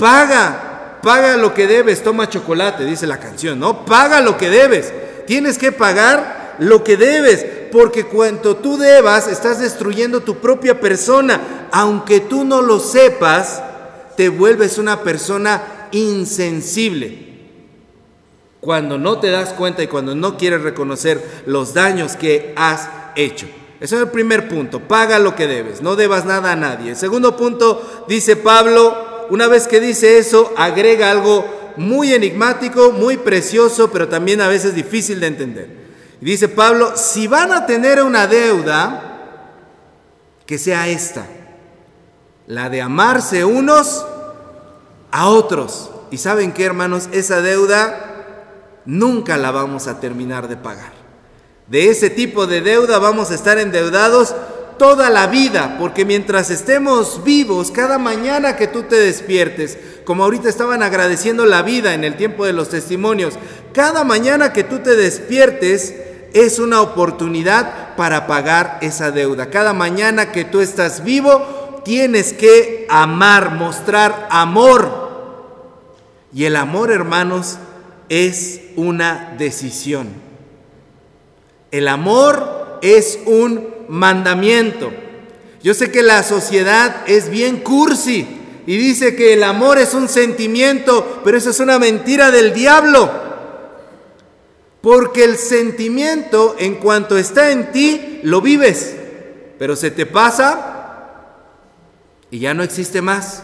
Paga, 0.02 0.71
paga 1.02 1.36
lo 1.36 1.52
que 1.52 1.66
debes, 1.66 2.02
toma 2.02 2.28
chocolate, 2.28 2.84
dice 2.84 3.06
la 3.06 3.18
canción, 3.18 3.58
¿no? 3.58 3.84
Paga 3.84 4.20
lo 4.20 4.36
que 4.36 4.48
debes. 4.48 4.92
Tienes 5.26 5.58
que 5.58 5.72
pagar 5.72 6.56
lo 6.58 6.84
que 6.84 6.96
debes, 6.96 7.44
porque 7.70 8.04
cuanto 8.04 8.56
tú 8.56 8.76
debas, 8.76 9.28
estás 9.28 9.58
destruyendo 9.58 10.20
tu 10.20 10.36
propia 10.36 10.80
persona. 10.80 11.68
Aunque 11.72 12.20
tú 12.20 12.44
no 12.44 12.62
lo 12.62 12.78
sepas, 12.78 13.62
te 14.16 14.28
vuelves 14.28 14.78
una 14.78 15.02
persona 15.02 15.88
insensible. 15.92 17.30
cuando 18.60 18.96
no 18.96 19.18
te 19.18 19.28
das 19.28 19.52
cuenta 19.54 19.82
y 19.82 19.88
cuando 19.88 20.14
no 20.14 20.36
quieres 20.36 20.62
reconocer 20.62 21.42
los 21.46 21.74
daños 21.74 22.14
que 22.14 22.54
has 22.56 22.88
hecho. 23.16 23.46
Ese 23.80 23.96
es 23.96 24.02
el 24.02 24.10
primer 24.10 24.48
punto, 24.48 24.78
paga 24.78 25.18
lo 25.18 25.34
que 25.34 25.48
debes, 25.48 25.82
no 25.82 25.96
debas 25.96 26.24
nada 26.24 26.52
a 26.52 26.56
nadie. 26.56 26.90
El 26.90 26.96
segundo 26.96 27.36
punto, 27.36 28.04
dice 28.06 28.36
Pablo, 28.36 29.01
una 29.30 29.46
vez 29.48 29.66
que 29.66 29.80
dice 29.80 30.18
eso, 30.18 30.52
agrega 30.56 31.10
algo 31.10 31.72
muy 31.76 32.12
enigmático, 32.12 32.92
muy 32.92 33.16
precioso, 33.16 33.90
pero 33.90 34.08
también 34.08 34.40
a 34.40 34.48
veces 34.48 34.74
difícil 34.74 35.20
de 35.20 35.26
entender. 35.26 35.68
dice 36.20 36.48
Pablo, 36.48 36.92
si 36.96 37.26
van 37.26 37.52
a 37.52 37.66
tener 37.66 38.02
una 38.02 38.26
deuda, 38.26 39.08
que 40.46 40.58
sea 40.58 40.88
esta, 40.88 41.26
la 42.46 42.68
de 42.68 42.82
amarse 42.82 43.44
unos 43.44 44.04
a 45.10 45.28
otros. 45.28 45.90
Y 46.10 46.18
saben 46.18 46.52
qué, 46.52 46.64
hermanos, 46.64 47.08
esa 47.12 47.40
deuda 47.40 48.82
nunca 48.84 49.38
la 49.38 49.50
vamos 49.50 49.86
a 49.86 50.00
terminar 50.00 50.48
de 50.48 50.56
pagar 50.56 51.02
de 51.72 51.88
ese 51.88 52.10
tipo 52.10 52.46
de 52.46 52.60
deuda 52.60 52.98
vamos 52.98 53.30
a 53.30 53.34
estar 53.34 53.58
endeudados 53.58 54.34
toda 54.78 55.10
la 55.10 55.26
vida, 55.26 55.76
porque 55.78 56.04
mientras 56.04 56.50
estemos 56.50 57.22
vivos, 57.24 57.70
cada 57.70 57.98
mañana 57.98 58.56
que 58.56 58.66
tú 58.66 58.82
te 58.84 58.96
despiertes, 58.96 59.78
como 60.04 60.24
ahorita 60.24 60.48
estaban 60.48 60.82
agradeciendo 60.82 61.46
la 61.46 61.62
vida 61.62 61.94
en 61.94 62.04
el 62.04 62.16
tiempo 62.16 62.44
de 62.44 62.52
los 62.52 62.68
testimonios, 62.68 63.34
cada 63.72 64.04
mañana 64.04 64.52
que 64.52 64.64
tú 64.64 64.80
te 64.80 64.96
despiertes 64.96 65.94
es 66.34 66.58
una 66.58 66.80
oportunidad 66.80 67.94
para 67.96 68.26
pagar 68.26 68.78
esa 68.80 69.10
deuda. 69.10 69.50
Cada 69.50 69.72
mañana 69.72 70.32
que 70.32 70.44
tú 70.44 70.60
estás 70.60 71.04
vivo, 71.04 71.80
tienes 71.84 72.32
que 72.32 72.86
amar, 72.88 73.52
mostrar 73.52 74.28
amor. 74.30 75.10
Y 76.32 76.44
el 76.44 76.56
amor, 76.56 76.90
hermanos, 76.90 77.58
es 78.08 78.60
una 78.76 79.34
decisión. 79.38 80.08
El 81.70 81.88
amor 81.88 82.78
es 82.82 83.20
un 83.26 83.68
mandamiento. 83.92 84.90
Yo 85.62 85.74
sé 85.74 85.90
que 85.90 86.02
la 86.02 86.22
sociedad 86.22 87.02
es 87.06 87.28
bien 87.28 87.58
cursi 87.58 88.26
y 88.66 88.76
dice 88.78 89.14
que 89.14 89.34
el 89.34 89.42
amor 89.42 89.76
es 89.76 89.92
un 89.92 90.08
sentimiento, 90.08 91.20
pero 91.22 91.36
eso 91.36 91.50
es 91.50 91.60
una 91.60 91.78
mentira 91.78 92.30
del 92.30 92.54
diablo. 92.54 93.10
Porque 94.80 95.24
el 95.24 95.36
sentimiento, 95.36 96.56
en 96.58 96.76
cuanto 96.76 97.18
está 97.18 97.50
en 97.50 97.70
ti, 97.70 98.20
lo 98.22 98.40
vives, 98.40 98.96
pero 99.58 99.76
se 99.76 99.90
te 99.90 100.06
pasa 100.06 101.28
y 102.30 102.38
ya 102.38 102.54
no 102.54 102.62
existe 102.62 103.02
más. 103.02 103.42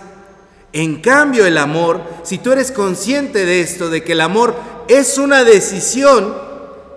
En 0.72 1.02
cambio, 1.02 1.44
el 1.44 1.58
amor, 1.58 2.00
si 2.22 2.38
tú 2.38 2.52
eres 2.52 2.72
consciente 2.72 3.44
de 3.44 3.60
esto, 3.60 3.90
de 3.90 4.02
que 4.02 4.12
el 4.12 4.22
amor 4.22 4.56
es 4.88 5.18
una 5.18 5.44
decisión, 5.44 6.34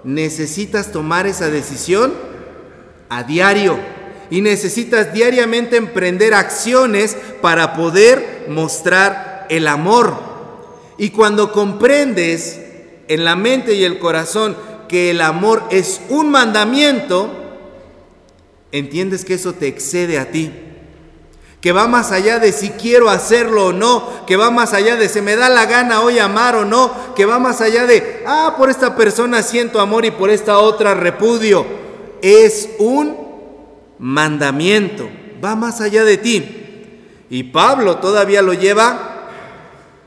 necesitas 0.06 0.94
tomar 0.94 1.28
esa 1.28 1.50
decisión 1.50 2.31
a 3.12 3.24
diario 3.24 3.78
y 4.30 4.42
necesitas 4.42 5.14
diariamente 5.14 5.76
emprender 5.76 6.34
acciones 6.34 7.18
para 7.42 7.74
poder 7.74 8.46
mostrar 8.48 9.46
el 9.50 9.68
amor. 9.68 10.16
Y 10.98 11.10
cuando 11.10 11.52
comprendes 11.52 12.62
en 13.10 13.26
la 13.26 13.36
mente 13.36 13.74
y 13.74 13.84
el 13.84 14.00
corazón 14.00 14.56
que 14.88 15.12
el 15.12 15.20
amor 15.20 15.64
es 15.72 16.00
un 16.08 16.32
mandamiento, 16.32 17.30
entiendes 18.72 19.26
que 19.26 19.34
eso 19.34 19.54
te 19.54 19.68
excede 19.68 20.18
a 20.18 20.32
ti 20.32 20.50
que 21.62 21.72
va 21.72 21.88
más 21.88 22.12
allá 22.12 22.40
de 22.40 22.52
si 22.54 22.72
quiero 22.72 23.08
hacerlo 23.08 23.68
o 23.68 23.72
no, 23.72 24.26
que 24.26 24.36
va 24.36 24.50
más 24.50 24.74
allá 24.74 24.96
de 24.96 25.08
se 25.08 25.22
me 25.22 25.36
da 25.36 25.48
la 25.48 25.68
gana 25.68 26.02
hoy 26.02 26.18
amar 26.18 26.56
o 26.56 26.66
no, 26.66 27.14
que 27.16 27.28
va 27.28 27.38
más 27.38 27.62
allá 27.62 27.86
de, 27.86 28.24
ah, 28.26 28.56
por 28.58 28.72
esta 28.72 28.96
persona 28.96 29.44
siento 29.44 29.80
amor 29.80 30.04
y 30.04 30.10
por 30.10 30.32
esta 30.32 30.58
otra 30.58 30.96
repudio. 30.96 31.81
Es 32.22 32.70
un 32.80 33.18
mandamiento, 34.00 35.10
va 35.44 35.56
más 35.56 35.82
allá 35.82 36.04
de 36.04 36.18
ti. 36.18 36.58
Y 37.30 37.44
Pablo 37.44 37.98
todavía 37.98 38.42
lo 38.42 38.54
lleva 38.54 39.30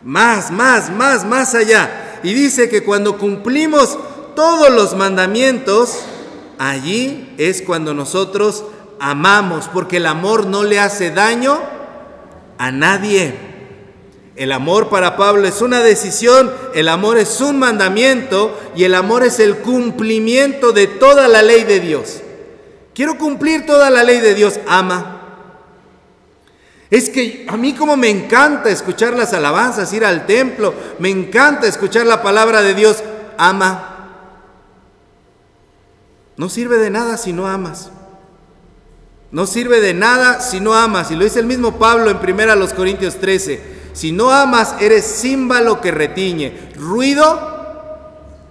más, 0.03 0.51
más, 0.51 0.91
más, 0.91 1.25
más 1.25 1.55
allá. 1.55 2.21
Y 2.23 2.35
dice 2.35 2.69
que 2.69 2.85
cuando 2.85 3.19
cumplimos 3.19 3.99
todos 4.35 4.71
los 4.71 4.97
mandamientos, 4.97 6.01
allí 6.59 7.35
es 7.39 7.63
cuando 7.63 7.95
nosotros 7.95 8.65
amamos, 9.01 9.69
porque 9.73 9.99
el 9.99 10.07
amor 10.07 10.47
no 10.47 10.65
le 10.65 10.79
hace 10.81 11.11
daño 11.11 11.59
a 12.59 12.71
nadie. 12.71 13.54
El 14.37 14.51
amor 14.51 14.89
para 14.89 15.17
Pablo 15.17 15.47
es 15.47 15.63
una 15.63 15.81
decisión, 15.81 16.53
el 16.75 16.89
amor 16.89 17.19
es 17.19 17.41
un 17.41 17.59
mandamiento 17.59 18.59
y 18.75 18.83
el 18.83 18.95
amor 18.95 19.23
es 19.23 19.39
el 19.39 19.59
cumplimiento 19.59 20.73
de 20.73 20.89
toda 20.89 21.29
la 21.29 21.43
ley 21.43 21.63
de 21.63 21.79
Dios. 21.79 22.21
Quiero 22.95 23.17
cumplir 23.17 23.65
toda 23.65 23.91
la 23.91 24.03
ley 24.03 24.21
de 24.21 24.35
Dios, 24.35 24.59
ama. 24.67 25.21
Es 26.91 27.11
que 27.11 27.47
a 27.49 27.57
mí 27.57 27.75
como 27.75 27.97
me 27.97 28.11
encanta 28.11 28.71
escuchar 28.71 29.15
las 29.15 29.33
alabanzas, 29.33 29.93
ir 29.93 30.05
al 30.05 30.27
templo, 30.27 30.75
me 30.99 31.11
encanta 31.11 31.69
escuchar 31.69 32.07
la 32.07 32.23
palabra 32.23 32.63
de 32.63 32.75
Dios, 32.75 33.03
ama. 33.39 33.91
No 36.37 36.49
sirve 36.49 36.79
de 36.79 36.91
nada 36.91 37.17
si 37.17 37.33
no 37.33 37.47
amas. 37.47 37.91
No 39.31 39.47
sirve 39.47 39.81
de 39.81 39.95
nada 39.95 40.41
si 40.41 40.61
no 40.61 40.75
amas. 40.75 41.11
Y 41.11 41.17
lo 41.17 41.25
dice 41.25 41.41
el 41.41 41.47
mismo 41.47 41.79
Pablo 41.79 42.11
en 42.11 42.19
1 42.19 42.77
Corintios 42.77 43.17
13. 43.17 43.74
Si 43.95 44.11
no 44.11 44.33
amas, 44.33 44.75
eres 44.81 45.21
címbalo 45.21 45.81
que 45.81 45.93
retiñe. 45.93 46.53
Ruido 46.77 47.55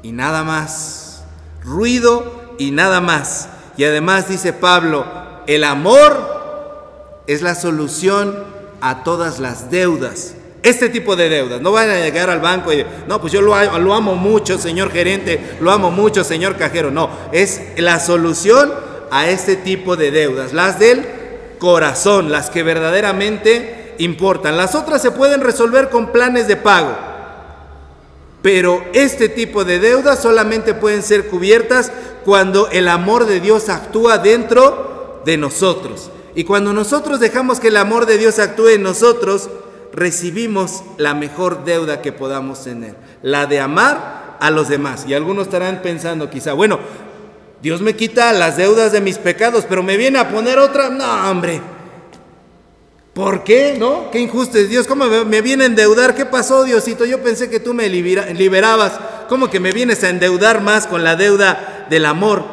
y 0.02 0.14
nada 0.14 0.44
más. 0.44 1.22
Ruido 1.64 2.56
y 2.58 2.72
nada 2.72 3.02
más. 3.02 3.50
Y 3.78 3.84
además 3.84 4.30
dice 4.30 4.54
Pablo, 4.54 5.06
el 5.46 5.66
amor 5.66 7.22
es 7.28 7.42
la 7.42 7.56
solución 7.56 8.44
a 8.80 9.04
todas 9.04 9.40
las 9.40 9.70
deudas. 9.70 10.36
Este 10.64 10.88
tipo 10.88 11.18
de 11.18 11.28
deudas. 11.28 11.60
No 11.60 11.74
van 11.74 11.90
a 11.90 12.00
llegar 12.00 12.30
al 12.30 12.40
banco 12.40 12.72
y, 12.72 12.86
no, 13.08 13.20
pues 13.20 13.34
yo 13.34 13.42
lo, 13.42 13.54
lo 13.80 13.94
amo 13.94 14.16
mucho, 14.16 14.58
señor 14.58 14.92
gerente, 14.92 15.58
lo 15.60 15.72
amo 15.72 15.92
mucho, 15.92 16.24
señor 16.24 16.56
cajero. 16.56 16.90
No, 16.90 17.10
es 17.34 17.62
la 17.76 18.00
solución 18.00 18.72
a 19.12 19.28
este 19.28 19.58
tipo 19.58 19.98
de 19.98 20.12
deudas, 20.12 20.54
las 20.54 20.80
del 20.80 21.06
corazón, 21.60 22.32
las 22.32 22.50
que 22.50 22.64
verdaderamente 22.64 23.83
importan. 23.98 24.58
Las 24.58 24.76
otras 24.76 25.02
se 25.02 25.12
pueden 25.12 25.42
resolver 25.42 25.90
con 25.90 26.12
planes 26.12 26.48
de 26.48 26.56
pago, 26.56 26.96
pero 28.42 28.84
este 28.94 29.30
tipo 29.30 29.64
de 29.64 29.80
deudas 29.80 30.22
solamente 30.22 30.74
pueden 30.74 31.04
ser 31.04 31.28
cubiertas 31.28 31.92
cuando 32.26 32.70
el 32.70 32.88
amor 32.88 33.26
de 33.26 33.40
Dios 33.40 33.70
actúa 33.70 34.18
dentro 34.18 35.22
de 35.26 35.38
nosotros. 35.38 36.10
Y 36.36 36.44
cuando 36.44 36.74
nosotros 36.74 37.20
dejamos 37.20 37.60
que 37.60 37.68
el 37.68 37.78
amor 37.78 38.06
de 38.06 38.18
Dios 38.18 38.40
actúe 38.40 38.70
en 38.70 38.84
nosotros, 38.84 39.50
recibimos 39.94 40.84
la 40.98 41.14
mejor 41.14 41.64
deuda 41.64 42.02
que 42.02 42.12
podamos 42.12 42.64
tener, 42.64 42.96
la 43.22 43.46
de 43.46 43.60
amar 43.60 44.38
a 44.40 44.50
los 44.50 44.68
demás. 44.68 45.06
Y 45.08 45.14
algunos 45.14 45.46
estarán 45.46 45.82
pensando 45.82 46.30
quizá, 46.30 46.54
bueno, 46.54 46.80
Dios 47.62 47.82
me 47.82 47.96
quita 47.96 48.34
las 48.34 48.58
deudas 48.58 48.92
de 48.92 49.00
mis 49.00 49.18
pecados, 49.18 49.66
pero 49.70 49.84
me 49.84 49.96
viene 49.96 50.20
a 50.20 50.30
poner 50.30 50.60
otra. 50.60 50.90
No, 50.90 51.32
hombre. 51.32 51.62
¿Por 53.14 53.44
qué? 53.44 53.76
¿No? 53.78 54.10
Qué 54.12 54.20
injusto 54.20 54.58
es 54.58 54.70
Dios. 54.70 54.88
¿Cómo 54.88 55.06
me 55.06 55.42
viene 55.42 55.64
a 55.64 55.68
endeudar? 55.68 56.16
¿Qué 56.16 56.26
pasó, 56.26 56.64
Diosito? 56.64 57.06
Yo 57.06 57.22
pensé 57.22 57.50
que 57.50 57.60
tú 57.60 57.74
me 57.74 57.88
liberabas. 57.90 59.00
¿Cómo 59.30 59.50
que 59.50 59.60
me 59.60 59.72
vienes 59.72 60.04
a 60.04 60.10
endeudar 60.10 60.62
más 60.62 60.88
con 60.88 61.04
la 61.04 61.16
deuda 61.16 61.88
del 61.90 62.06
amor? 62.06 62.44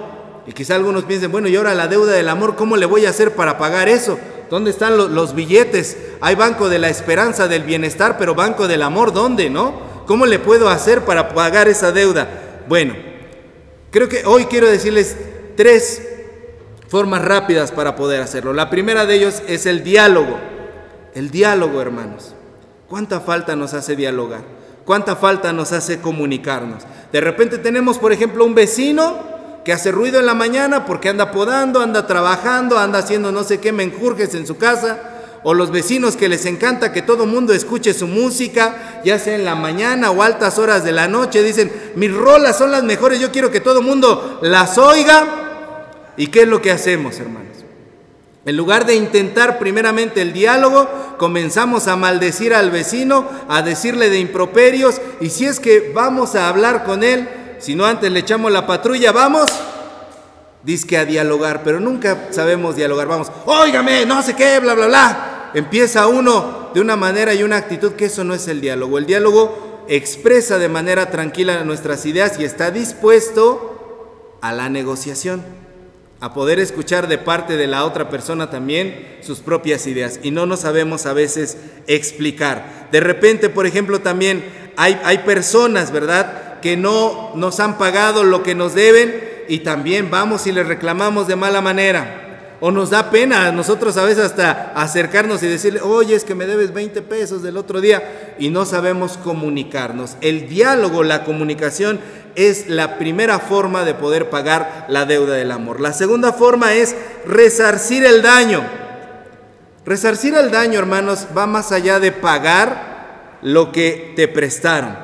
Y 0.46 0.52
quizá 0.52 0.74
algunos 0.74 1.04
piensen, 1.04 1.32
bueno, 1.32 1.48
y 1.48 1.56
ahora 1.56 1.74
la 1.74 1.88
deuda 1.88 2.12
del 2.12 2.28
amor, 2.28 2.56
¿cómo 2.56 2.76
le 2.76 2.86
voy 2.86 3.06
a 3.06 3.10
hacer 3.10 3.34
para 3.34 3.58
pagar 3.58 3.88
eso? 3.88 4.18
¿Dónde 4.50 4.70
están 4.70 4.96
los, 4.96 5.10
los 5.10 5.34
billetes? 5.34 5.96
Hay 6.20 6.34
banco 6.34 6.68
de 6.68 6.78
la 6.78 6.88
esperanza, 6.88 7.48
del 7.48 7.62
bienestar, 7.62 8.18
pero 8.18 8.34
banco 8.34 8.68
del 8.68 8.82
amor, 8.82 9.12
¿dónde? 9.12 9.48
¿No? 9.48 10.04
¿Cómo 10.06 10.26
le 10.26 10.38
puedo 10.38 10.68
hacer 10.68 11.02
para 11.04 11.34
pagar 11.34 11.68
esa 11.68 11.92
deuda? 11.92 12.28
Bueno, 12.68 12.94
Creo 13.90 14.08
que 14.08 14.24
hoy 14.24 14.44
quiero 14.44 14.68
decirles 14.68 15.16
tres 15.56 16.02
formas 16.90 17.24
rápidas 17.24 17.70
para 17.70 17.94
poder 17.94 18.20
hacerlo. 18.20 18.52
La 18.52 18.68
primera 18.68 19.06
de 19.06 19.14
ellos 19.14 19.42
es 19.46 19.64
el 19.64 19.84
diálogo. 19.84 20.38
El 21.14 21.30
diálogo, 21.30 21.80
hermanos. 21.80 22.34
¿Cuánta 22.88 23.20
falta 23.20 23.54
nos 23.54 23.74
hace 23.74 23.94
dialogar? 23.94 24.42
¿Cuánta 24.84 25.14
falta 25.14 25.52
nos 25.52 25.70
hace 25.70 26.00
comunicarnos? 26.00 26.82
De 27.12 27.20
repente 27.20 27.58
tenemos, 27.58 27.98
por 27.98 28.12
ejemplo, 28.12 28.44
un 28.44 28.56
vecino 28.56 29.18
que 29.64 29.72
hace 29.72 29.92
ruido 29.92 30.18
en 30.18 30.26
la 30.26 30.34
mañana 30.34 30.84
porque 30.84 31.08
anda 31.08 31.30
podando, 31.30 31.80
anda 31.80 32.08
trabajando, 32.08 32.76
anda 32.76 32.98
haciendo 32.98 33.30
no 33.30 33.44
sé 33.44 33.60
qué 33.60 33.70
menjurjes 33.70 34.34
en 34.34 34.46
su 34.46 34.56
casa 34.56 34.98
o 35.44 35.54
los 35.54 35.70
vecinos 35.70 36.16
que 36.16 36.28
les 36.28 36.44
encanta 36.44 36.92
que 36.92 37.02
todo 37.02 37.24
mundo 37.24 37.52
escuche 37.52 37.94
su 37.94 38.06
música, 38.06 39.00
ya 39.04 39.18
sea 39.18 39.36
en 39.36 39.44
la 39.44 39.54
mañana 39.54 40.10
o 40.10 40.22
altas 40.22 40.58
horas 40.58 40.84
de 40.84 40.92
la 40.92 41.08
noche, 41.08 41.42
dicen, 41.42 41.72
mis 41.94 42.12
rolas 42.12 42.58
son 42.58 42.72
las 42.72 42.82
mejores, 42.82 43.20
yo 43.20 43.30
quiero 43.30 43.50
que 43.50 43.60
todo 43.60 43.80
mundo 43.80 44.40
las 44.42 44.76
oiga. 44.76 45.39
¿Y 46.16 46.28
qué 46.28 46.42
es 46.42 46.48
lo 46.48 46.60
que 46.60 46.70
hacemos, 46.70 47.18
hermanos? 47.18 47.50
En 48.46 48.56
lugar 48.56 48.86
de 48.86 48.94
intentar 48.94 49.58
primeramente 49.58 50.22
el 50.22 50.32
diálogo, 50.32 50.88
comenzamos 51.18 51.88
a 51.88 51.96
maldecir 51.96 52.54
al 52.54 52.70
vecino, 52.70 53.28
a 53.48 53.62
decirle 53.62 54.08
de 54.08 54.18
improperios, 54.18 55.00
y 55.20 55.28
si 55.28 55.44
es 55.44 55.60
que 55.60 55.92
vamos 55.94 56.34
a 56.34 56.48
hablar 56.48 56.84
con 56.84 57.02
él, 57.02 57.28
si 57.58 57.74
no 57.74 57.84
antes 57.84 58.10
le 58.10 58.20
echamos 58.20 58.50
la 58.50 58.66
patrulla, 58.66 59.12
vamos, 59.12 59.50
que 60.86 60.96
a 60.96 61.04
dialogar, 61.04 61.62
pero 61.62 61.80
nunca 61.80 62.28
sabemos 62.30 62.76
dialogar, 62.76 63.08
vamos, 63.08 63.30
óigame, 63.44 64.06
no 64.06 64.22
sé 64.22 64.34
qué, 64.34 64.58
bla, 64.58 64.74
bla, 64.74 64.86
bla. 64.86 65.50
Empieza 65.52 66.06
uno 66.06 66.70
de 66.72 66.80
una 66.80 66.96
manera 66.96 67.34
y 67.34 67.42
una 67.42 67.56
actitud 67.56 67.92
que 67.92 68.06
eso 68.06 68.24
no 68.24 68.34
es 68.34 68.46
el 68.48 68.60
diálogo. 68.60 68.98
El 68.98 69.06
diálogo 69.06 69.84
expresa 69.88 70.58
de 70.58 70.68
manera 70.68 71.10
tranquila 71.10 71.64
nuestras 71.64 72.06
ideas 72.06 72.38
y 72.38 72.44
está 72.44 72.70
dispuesto 72.70 74.38
a 74.40 74.52
la 74.52 74.68
negociación 74.68 75.42
a 76.20 76.34
poder 76.34 76.58
escuchar 76.58 77.08
de 77.08 77.18
parte 77.18 77.56
de 77.56 77.66
la 77.66 77.84
otra 77.84 78.10
persona 78.10 78.50
también 78.50 79.18
sus 79.22 79.40
propias 79.40 79.86
ideas 79.86 80.20
y 80.22 80.30
no 80.30 80.46
nos 80.46 80.60
sabemos 80.60 81.06
a 81.06 81.14
veces 81.14 81.56
explicar. 81.86 82.88
De 82.92 83.00
repente, 83.00 83.48
por 83.48 83.66
ejemplo, 83.66 84.00
también 84.00 84.44
hay, 84.76 85.00
hay 85.04 85.18
personas, 85.18 85.92
¿verdad?, 85.92 86.60
que 86.60 86.76
no 86.76 87.32
nos 87.36 87.58
han 87.58 87.78
pagado 87.78 88.22
lo 88.22 88.42
que 88.42 88.54
nos 88.54 88.74
deben 88.74 89.44
y 89.48 89.60
también 89.60 90.10
vamos 90.10 90.46
y 90.46 90.52
les 90.52 90.66
reclamamos 90.66 91.26
de 91.26 91.36
mala 91.36 91.62
manera. 91.62 92.19
O 92.62 92.70
nos 92.70 92.90
da 92.90 93.10
pena 93.10 93.46
a 93.46 93.52
nosotros 93.52 93.96
a 93.96 94.04
veces 94.04 94.24
hasta 94.24 94.72
acercarnos 94.74 95.42
y 95.42 95.46
decirle, 95.46 95.80
oye, 95.80 96.14
es 96.14 96.24
que 96.24 96.34
me 96.34 96.46
debes 96.46 96.74
20 96.74 97.00
pesos 97.02 97.42
del 97.42 97.56
otro 97.56 97.80
día 97.80 98.34
y 98.38 98.50
no 98.50 98.66
sabemos 98.66 99.16
comunicarnos. 99.16 100.16
El 100.20 100.46
diálogo, 100.46 101.02
la 101.02 101.24
comunicación 101.24 102.00
es 102.34 102.68
la 102.68 102.98
primera 102.98 103.38
forma 103.38 103.84
de 103.84 103.94
poder 103.94 104.28
pagar 104.28 104.86
la 104.88 105.06
deuda 105.06 105.34
del 105.34 105.52
amor. 105.52 105.80
La 105.80 105.94
segunda 105.94 106.34
forma 106.34 106.74
es 106.74 106.94
resarcir 107.24 108.04
el 108.04 108.20
daño. 108.20 108.62
Resarcir 109.86 110.34
el 110.34 110.50
daño, 110.50 110.78
hermanos, 110.78 111.28
va 111.36 111.46
más 111.46 111.72
allá 111.72 111.98
de 111.98 112.12
pagar 112.12 113.38
lo 113.42 113.72
que 113.72 114.12
te 114.16 114.28
prestaron. 114.28 114.96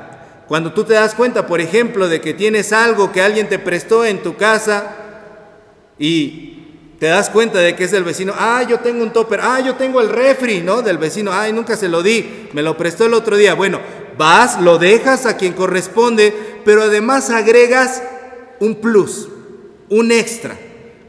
Cuando 0.47 0.73
tú 0.73 0.83
te 0.83 0.93
das 0.93 1.15
cuenta, 1.15 1.47
por 1.47 1.59
ejemplo, 1.59 2.07
de 2.07 2.21
que 2.21 2.33
tienes 2.33 2.71
algo 2.71 3.11
que 3.11 3.21
alguien 3.21 3.49
te 3.49 3.59
prestó 3.59 4.05
en 4.05 4.21
tu 4.21 4.37
casa 4.37 4.95
y 5.99 6.56
te 6.99 7.05
das 7.05 7.29
cuenta 7.29 7.59
de 7.59 7.75
que 7.75 7.83
es 7.83 7.93
el 7.93 8.03
vecino, 8.03 8.33
ah, 8.35 8.63
yo 8.67 8.79
tengo 8.79 9.03
un 9.03 9.13
topper, 9.13 9.39
ah, 9.41 9.59
yo 9.59 9.75
tengo 9.75 10.01
el 10.01 10.09
refri, 10.09 10.61
¿no? 10.61 10.81
Del 10.81 10.97
vecino, 10.97 11.31
ay, 11.31 11.53
nunca 11.53 11.77
se 11.77 11.87
lo 11.87 12.01
di, 12.01 12.49
me 12.53 12.63
lo 12.63 12.75
prestó 12.75 13.05
el 13.05 13.13
otro 13.13 13.37
día. 13.37 13.53
Bueno, 13.53 13.79
vas, 14.17 14.59
lo 14.61 14.79
dejas 14.79 15.27
a 15.27 15.37
quien 15.37 15.53
corresponde, 15.53 16.33
pero 16.65 16.81
además 16.83 17.29
agregas 17.29 18.01
un 18.59 18.81
plus, 18.81 19.29
un 19.89 20.11
extra. 20.11 20.57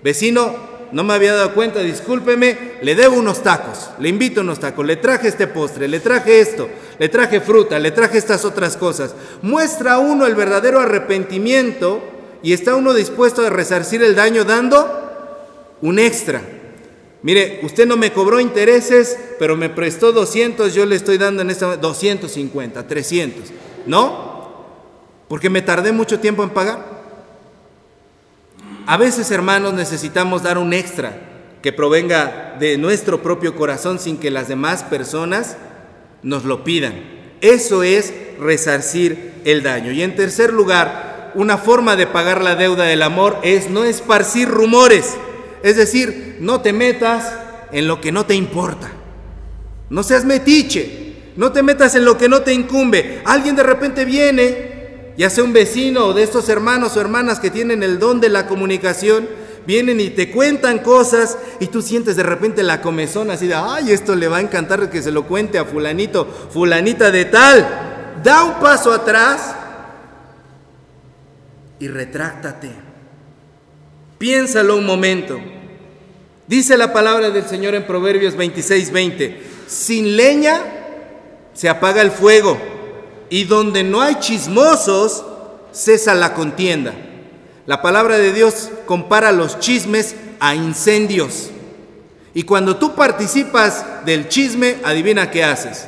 Vecino, 0.02 0.68
no 0.92 1.04
me 1.04 1.14
había 1.14 1.34
dado 1.34 1.54
cuenta, 1.54 1.80
discúlpeme, 1.80 2.76
le 2.82 2.94
debo 2.94 3.16
unos 3.16 3.42
tacos, 3.42 3.90
le 3.98 4.10
invito 4.10 4.42
unos 4.42 4.60
tacos, 4.60 4.84
le 4.84 4.96
traje 4.96 5.28
este 5.28 5.46
postre, 5.46 5.88
le 5.88 6.00
traje 6.00 6.40
esto, 6.40 6.68
le 6.98 7.08
traje 7.08 7.40
fruta, 7.40 7.78
le 7.78 7.92
traje 7.92 8.18
estas 8.18 8.44
otras 8.44 8.76
cosas. 8.76 9.14
Muestra 9.40 9.98
uno 9.98 10.26
el 10.26 10.34
verdadero 10.34 10.80
arrepentimiento 10.80 12.02
y 12.42 12.52
está 12.52 12.74
uno 12.74 12.92
dispuesto 12.92 13.44
a 13.44 13.50
resarcir 13.50 14.02
el 14.02 14.14
daño 14.14 14.44
dando 14.44 15.07
un 15.82 15.98
extra. 15.98 16.42
Mire, 17.22 17.60
usted 17.62 17.86
no 17.86 17.96
me 17.96 18.12
cobró 18.12 18.40
intereses, 18.40 19.18
pero 19.38 19.56
me 19.56 19.68
prestó 19.68 20.12
200, 20.12 20.72
yo 20.72 20.86
le 20.86 20.96
estoy 20.96 21.18
dando 21.18 21.42
en 21.42 21.48
momento 21.48 21.76
250, 21.76 22.86
300. 22.86 23.42
¿No? 23.86 24.28
Porque 25.28 25.50
me 25.50 25.62
tardé 25.62 25.92
mucho 25.92 26.20
tiempo 26.20 26.42
en 26.42 26.50
pagar. 26.50 26.98
A 28.86 28.96
veces, 28.96 29.30
hermanos, 29.30 29.74
necesitamos 29.74 30.42
dar 30.42 30.58
un 30.58 30.72
extra 30.72 31.28
que 31.60 31.72
provenga 31.72 32.56
de 32.58 32.78
nuestro 32.78 33.22
propio 33.22 33.56
corazón 33.56 33.98
sin 33.98 34.16
que 34.16 34.30
las 34.30 34.48
demás 34.48 34.84
personas 34.84 35.56
nos 36.22 36.44
lo 36.44 36.64
pidan. 36.64 36.94
Eso 37.40 37.82
es 37.82 38.14
resarcir 38.40 39.34
el 39.44 39.62
daño. 39.62 39.92
Y 39.92 40.02
en 40.02 40.16
tercer 40.16 40.52
lugar, 40.52 41.32
una 41.34 41.58
forma 41.58 41.96
de 41.96 42.06
pagar 42.06 42.42
la 42.42 42.54
deuda 42.54 42.84
del 42.84 43.02
amor 43.02 43.38
es 43.42 43.70
no 43.70 43.84
esparcir 43.84 44.48
rumores. 44.48 45.16
Es 45.62 45.76
decir, 45.76 46.38
no 46.40 46.60
te 46.60 46.72
metas 46.72 47.32
en 47.72 47.88
lo 47.88 48.00
que 48.00 48.12
no 48.12 48.26
te 48.26 48.34
importa. 48.34 48.90
No 49.90 50.02
seas 50.02 50.24
metiche. 50.24 51.08
No 51.36 51.52
te 51.52 51.62
metas 51.62 51.94
en 51.94 52.04
lo 52.04 52.18
que 52.18 52.28
no 52.28 52.42
te 52.42 52.52
incumbe. 52.52 53.22
Alguien 53.24 53.54
de 53.54 53.62
repente 53.62 54.04
viene, 54.04 55.12
ya 55.16 55.30
sea 55.30 55.44
un 55.44 55.52
vecino 55.52 56.06
o 56.06 56.12
de 56.12 56.24
estos 56.24 56.48
hermanos 56.48 56.96
o 56.96 57.00
hermanas 57.00 57.38
que 57.38 57.50
tienen 57.50 57.84
el 57.84 58.00
don 58.00 58.20
de 58.20 58.28
la 58.28 58.48
comunicación, 58.48 59.28
vienen 59.64 60.00
y 60.00 60.10
te 60.10 60.32
cuentan 60.32 60.80
cosas 60.80 61.38
y 61.60 61.68
tú 61.68 61.80
sientes 61.80 62.16
de 62.16 62.24
repente 62.24 62.64
la 62.64 62.80
comezón 62.80 63.30
así 63.30 63.46
de, 63.46 63.54
ay, 63.54 63.92
esto 63.92 64.16
le 64.16 64.26
va 64.26 64.38
a 64.38 64.40
encantar 64.40 64.90
que 64.90 65.00
se 65.00 65.12
lo 65.12 65.28
cuente 65.28 65.58
a 65.58 65.64
fulanito, 65.64 66.26
fulanita 66.50 67.12
de 67.12 67.26
tal. 67.26 67.68
Da 68.24 68.42
un 68.42 68.54
paso 68.54 68.92
atrás 68.92 69.54
y 71.78 71.86
retráctate. 71.86 72.87
Piénsalo 74.18 74.76
un 74.76 74.84
momento. 74.84 75.38
Dice 76.48 76.76
la 76.76 76.92
palabra 76.92 77.30
del 77.30 77.46
Señor 77.46 77.74
en 77.74 77.86
Proverbios 77.86 78.34
26, 78.34 78.90
20. 78.90 79.42
Sin 79.68 80.16
leña 80.16 80.60
se 81.54 81.68
apaga 81.68 82.02
el 82.02 82.10
fuego 82.10 82.58
y 83.30 83.44
donde 83.44 83.84
no 83.84 84.00
hay 84.00 84.16
chismosos 84.16 85.24
cesa 85.72 86.14
la 86.14 86.34
contienda. 86.34 86.94
La 87.66 87.82
palabra 87.82 88.18
de 88.18 88.32
Dios 88.32 88.70
compara 88.86 89.30
los 89.30 89.60
chismes 89.60 90.16
a 90.40 90.54
incendios. 90.54 91.50
Y 92.34 92.42
cuando 92.44 92.76
tú 92.76 92.94
participas 92.94 93.84
del 94.04 94.28
chisme, 94.28 94.76
adivina 94.84 95.30
qué 95.30 95.44
haces. 95.44 95.86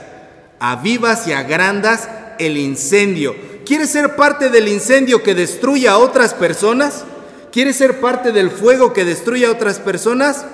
Avivas 0.58 1.26
y 1.26 1.32
agrandas 1.32 2.08
el 2.38 2.56
incendio. 2.58 3.34
¿Quieres 3.64 3.90
ser 3.90 4.14
parte 4.16 4.50
del 4.50 4.68
incendio 4.68 5.22
que 5.22 5.34
destruye 5.34 5.88
a 5.88 5.98
otras 5.98 6.34
personas? 6.34 7.04
¿Quieres 7.52 7.76
ser 7.76 8.00
parte 8.00 8.32
del 8.32 8.50
fuego 8.50 8.92
que 8.92 9.04
destruye 9.04 9.46
a 9.46 9.50
otras 9.50 9.80
personas? 9.80 10.46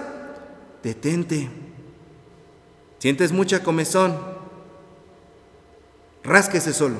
Detente. 0.82 1.48
¿Sientes 2.98 3.32
mucha 3.32 3.62
comezón? 3.62 4.16
Rásquese 6.24 6.72
solo. 6.72 6.96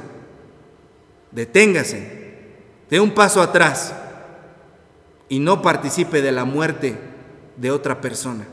Deténgase. 1.31 2.27
Dé 2.91 3.01
un 3.01 3.13
paso 3.13 3.41
atrás 3.41 3.95
y 5.29 5.39
no 5.39 5.63
participe 5.63 6.23
de 6.23 6.33
la 6.33 6.45
muerte 6.45 6.97
de 7.57 7.71
otra 7.71 8.01
persona. 8.01 8.47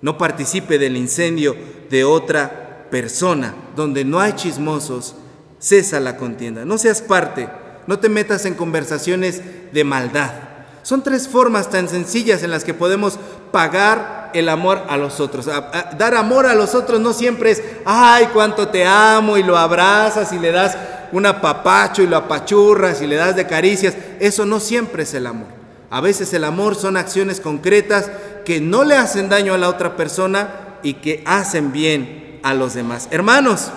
No 0.00 0.18
participe 0.18 0.78
del 0.78 0.96
incendio 0.96 1.56
de 1.90 2.04
otra 2.04 2.88
persona. 2.90 3.54
Donde 3.74 4.04
no 4.04 4.20
hay 4.20 4.34
chismosos, 4.34 5.16
cesa 5.58 5.98
la 5.98 6.16
contienda. 6.16 6.64
No 6.64 6.78
seas 6.78 7.00
parte. 7.00 7.48
No 7.86 7.98
te 7.98 8.08
metas 8.08 8.44
en 8.44 8.54
conversaciones 8.54 9.42
de 9.72 9.84
maldad. 9.84 10.43
Son 10.84 11.02
tres 11.02 11.28
formas 11.28 11.70
tan 11.70 11.88
sencillas 11.88 12.42
en 12.42 12.50
las 12.50 12.62
que 12.62 12.74
podemos 12.74 13.18
pagar 13.50 14.30
el 14.34 14.50
amor 14.50 14.82
a 14.86 14.98
los 14.98 15.18
otros. 15.18 15.46
dar 15.46 16.14
amor 16.14 16.44
a 16.44 16.54
los 16.54 16.74
otros 16.74 17.00
no 17.00 17.14
siempre 17.14 17.52
es, 17.52 17.62
ay, 17.86 18.28
cuánto 18.34 18.68
te 18.68 18.84
amo 18.84 19.38
y 19.38 19.42
lo 19.42 19.56
abrazas 19.56 20.34
y 20.34 20.38
le 20.38 20.52
das 20.52 20.76
un 21.10 21.24
apapacho 21.24 22.02
y 22.02 22.06
lo 22.06 22.18
apachurras 22.18 23.00
y 23.00 23.06
le 23.06 23.16
das 23.16 23.34
de 23.34 23.46
caricias. 23.46 23.94
Eso 24.20 24.44
no 24.44 24.60
siempre 24.60 25.04
es 25.04 25.14
el 25.14 25.26
amor. 25.26 25.48
A 25.88 26.02
veces 26.02 26.34
el 26.34 26.44
amor 26.44 26.74
son 26.74 26.98
acciones 26.98 27.40
concretas 27.40 28.10
que 28.44 28.60
no 28.60 28.84
le 28.84 28.96
hacen 28.96 29.30
daño 29.30 29.54
a 29.54 29.58
la 29.58 29.70
otra 29.70 29.96
persona 29.96 30.50
y 30.82 30.94
que 30.94 31.22
hacen 31.24 31.72
bien 31.72 32.40
a 32.42 32.52
los 32.52 32.74
demás. 32.74 33.08
Hermanos, 33.10 33.70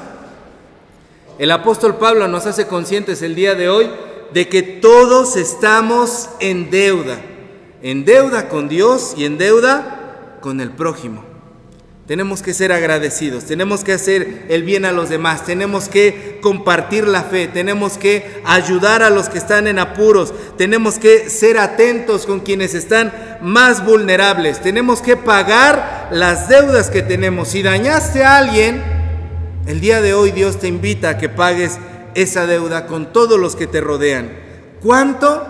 el 1.39 1.51
apóstol 1.51 1.95
Pablo 1.95 2.27
nos 2.27 2.45
hace 2.47 2.67
conscientes 2.67 3.21
el 3.21 3.33
día 3.33 3.55
de 3.55 3.69
hoy 3.69 3.89
de 4.33 4.47
que 4.49 4.61
todos 4.61 5.35
estamos 5.35 6.29
en 6.39 6.69
deuda, 6.69 7.19
en 7.81 8.05
deuda 8.05 8.49
con 8.49 8.67
Dios 8.67 9.13
y 9.17 9.25
en 9.25 9.37
deuda 9.37 10.39
con 10.41 10.61
el 10.61 10.71
prójimo. 10.71 11.23
Tenemos 12.07 12.41
que 12.41 12.53
ser 12.53 12.71
agradecidos, 12.71 13.43
tenemos 13.43 13.83
que 13.83 13.91
hacer 13.91 14.45
el 14.47 14.63
bien 14.63 14.85
a 14.85 14.93
los 14.93 15.09
demás, 15.09 15.45
tenemos 15.45 15.89
que 15.89 16.39
compartir 16.41 17.05
la 17.05 17.23
fe, 17.23 17.49
tenemos 17.49 17.97
que 17.97 18.41
ayudar 18.45 19.03
a 19.03 19.09
los 19.09 19.27
que 19.27 19.37
están 19.37 19.67
en 19.67 19.77
apuros, 19.77 20.33
tenemos 20.57 20.99
que 20.99 21.29
ser 21.29 21.57
atentos 21.57 22.25
con 22.25 22.39
quienes 22.39 22.75
están 22.75 23.11
más 23.41 23.85
vulnerables, 23.85 24.61
tenemos 24.61 25.01
que 25.01 25.17
pagar 25.17 26.07
las 26.09 26.47
deudas 26.47 26.89
que 26.89 27.01
tenemos. 27.01 27.49
Si 27.49 27.61
dañaste 27.61 28.23
a 28.23 28.37
alguien, 28.37 28.81
el 29.65 29.81
día 29.81 29.99
de 29.99 30.13
hoy 30.13 30.31
Dios 30.31 30.59
te 30.59 30.69
invita 30.69 31.09
a 31.09 31.17
que 31.17 31.27
pagues 31.27 31.77
esa 32.17 32.47
deuda 32.47 32.87
con 32.87 33.13
todos 33.13 33.39
los 33.39 33.55
que 33.55 33.67
te 33.67 33.79
rodean. 33.79 34.31
¿Cuánto 34.81 35.45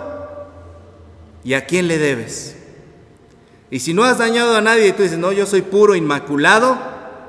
y 1.46 1.54
a 1.54 1.66
quién 1.66 1.88
le 1.88 1.98
debes? 1.98 2.58
Y 3.72 3.80
si 3.80 3.94
no 3.94 4.04
has 4.04 4.18
dañado 4.18 4.54
a 4.54 4.62
nadie 4.62 4.88
y 4.88 4.92
tú 4.92 5.04
dices, 5.04 5.18
no, 5.18 5.32
yo 5.32 5.46
soy 5.46 5.62
puro, 5.62 5.96
inmaculado, 5.96 6.78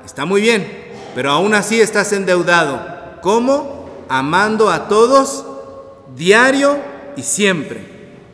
está 0.05 0.25
muy 0.25 0.41
bien, 0.41 0.67
pero 1.15 1.31
aún 1.31 1.53
así 1.53 1.79
estás 1.79 2.11
endeudado. 2.11 2.85
¿Cómo? 3.21 4.05
Amando 4.09 4.69
a 4.69 4.89
todos, 4.89 5.45
diario 6.17 6.77
y 7.15 7.23
siempre. 7.23 7.79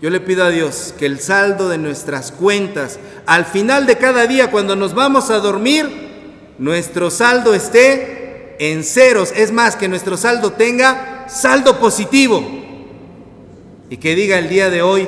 Yo 0.01 0.09
le 0.09 0.19
pido 0.19 0.43
a 0.43 0.49
Dios 0.49 0.95
que 0.97 1.05
el 1.05 1.19
saldo 1.19 1.69
de 1.69 1.77
nuestras 1.77 2.31
cuentas, 2.31 2.97
al 3.27 3.45
final 3.45 3.85
de 3.85 3.99
cada 3.99 4.25
día, 4.25 4.49
cuando 4.49 4.75
nos 4.75 4.95
vamos 4.95 5.29
a 5.29 5.37
dormir, 5.37 6.55
nuestro 6.57 7.11
saldo 7.11 7.53
esté 7.53 8.24
en 8.59 8.83
ceros. 8.83 9.33
Es 9.35 9.51
más, 9.51 9.75
que 9.75 9.87
nuestro 9.87 10.17
saldo 10.17 10.53
tenga 10.53 11.25
saldo 11.29 11.79
positivo. 11.79 12.43
Y 13.89 13.97
que 13.97 14.15
diga 14.15 14.39
el 14.39 14.49
día 14.49 14.69
de 14.69 14.81
hoy, 14.81 15.07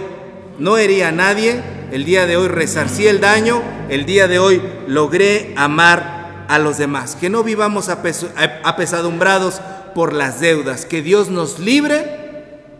no 0.59 0.77
hería 0.77 1.09
a 1.09 1.11
nadie, 1.11 1.61
el 1.91 2.05
día 2.05 2.25
de 2.25 2.37
hoy 2.37 2.47
resarcí 2.47 3.07
el 3.07 3.19
daño, 3.19 3.61
el 3.89 4.05
día 4.05 4.27
de 4.27 4.39
hoy 4.39 4.61
logré 4.87 5.53
amar 5.55 6.45
a 6.47 6.59
los 6.59 6.77
demás. 6.77 7.15
Que 7.15 7.29
no 7.29 7.43
vivamos 7.43 7.89
apesadumbrados 7.89 9.61
por 9.95 10.13
las 10.13 10.39
deudas, 10.39 10.85
que 10.85 11.01
Dios 11.01 11.29
nos 11.29 11.59
libre 11.59 12.17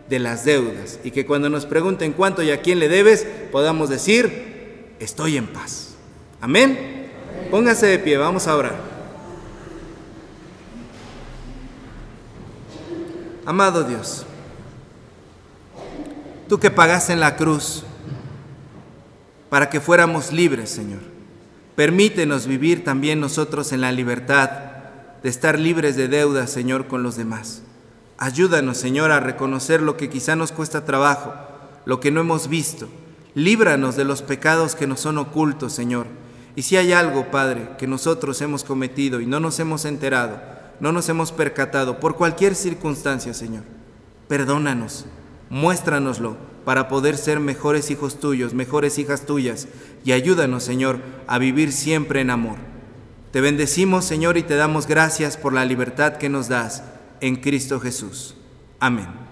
de 0.08 0.18
las 0.18 0.44
deudas 0.44 1.00
y 1.04 1.10
que 1.10 1.26
cuando 1.26 1.50
nos 1.50 1.66
pregunten 1.66 2.12
cuánto 2.12 2.42
y 2.42 2.50
a 2.50 2.62
quién 2.62 2.78
le 2.78 2.88
debes, 2.88 3.26
podamos 3.52 3.90
decir, 3.90 4.94
estoy 5.00 5.36
en 5.36 5.46
paz. 5.48 5.94
Amén. 6.40 7.08
Póngase 7.50 7.86
de 7.86 7.98
pie, 7.98 8.16
vamos 8.16 8.46
a 8.46 8.56
orar. 8.56 8.87
Amado 13.48 13.82
Dios, 13.82 14.26
tú 16.50 16.60
que 16.60 16.70
pagaste 16.70 17.14
en 17.14 17.20
la 17.20 17.34
cruz 17.34 17.82
para 19.48 19.70
que 19.70 19.80
fuéramos 19.80 20.32
libres, 20.32 20.68
Señor, 20.68 21.00
permítenos 21.74 22.46
vivir 22.46 22.84
también 22.84 23.20
nosotros 23.20 23.72
en 23.72 23.80
la 23.80 23.90
libertad 23.90 24.50
de 25.22 25.30
estar 25.30 25.58
libres 25.58 25.96
de 25.96 26.08
deudas, 26.08 26.50
Señor, 26.50 26.88
con 26.88 27.02
los 27.02 27.16
demás. 27.16 27.62
Ayúdanos, 28.18 28.76
Señor, 28.76 29.12
a 29.12 29.20
reconocer 29.20 29.80
lo 29.80 29.96
que 29.96 30.10
quizá 30.10 30.36
nos 30.36 30.52
cuesta 30.52 30.84
trabajo, 30.84 31.32
lo 31.86 32.00
que 32.00 32.10
no 32.10 32.20
hemos 32.20 32.48
visto. 32.48 32.86
Líbranos 33.34 33.96
de 33.96 34.04
los 34.04 34.20
pecados 34.20 34.74
que 34.74 34.86
nos 34.86 35.00
son 35.00 35.16
ocultos, 35.16 35.72
Señor. 35.72 36.06
Y 36.54 36.64
si 36.64 36.76
hay 36.76 36.92
algo, 36.92 37.30
Padre, 37.30 37.70
que 37.78 37.86
nosotros 37.86 38.42
hemos 38.42 38.62
cometido 38.62 39.22
y 39.22 39.26
no 39.26 39.40
nos 39.40 39.58
hemos 39.58 39.86
enterado, 39.86 40.57
no 40.80 40.92
nos 40.92 41.08
hemos 41.08 41.32
percatado 41.32 42.00
por 42.00 42.16
cualquier 42.16 42.54
circunstancia, 42.54 43.34
Señor, 43.34 43.64
perdónanos, 44.28 45.06
muéstranoslo 45.50 46.36
para 46.64 46.88
poder 46.88 47.16
ser 47.16 47.40
mejores 47.40 47.90
hijos 47.90 48.20
tuyos, 48.20 48.54
mejores 48.54 48.98
hijas 48.98 49.22
tuyas, 49.22 49.68
y 50.04 50.12
ayúdanos, 50.12 50.62
Señor, 50.62 51.00
a 51.26 51.38
vivir 51.38 51.72
siempre 51.72 52.20
en 52.20 52.30
amor. 52.30 52.56
Te 53.32 53.40
bendecimos, 53.40 54.04
Señor, 54.04 54.36
y 54.36 54.42
te 54.42 54.56
damos 54.56 54.86
gracias 54.86 55.36
por 55.36 55.52
la 55.52 55.64
libertad 55.64 56.16
que 56.16 56.28
nos 56.28 56.48
das 56.48 56.82
en 57.20 57.36
Cristo 57.36 57.80
Jesús. 57.80 58.36
Amén. 58.80 59.27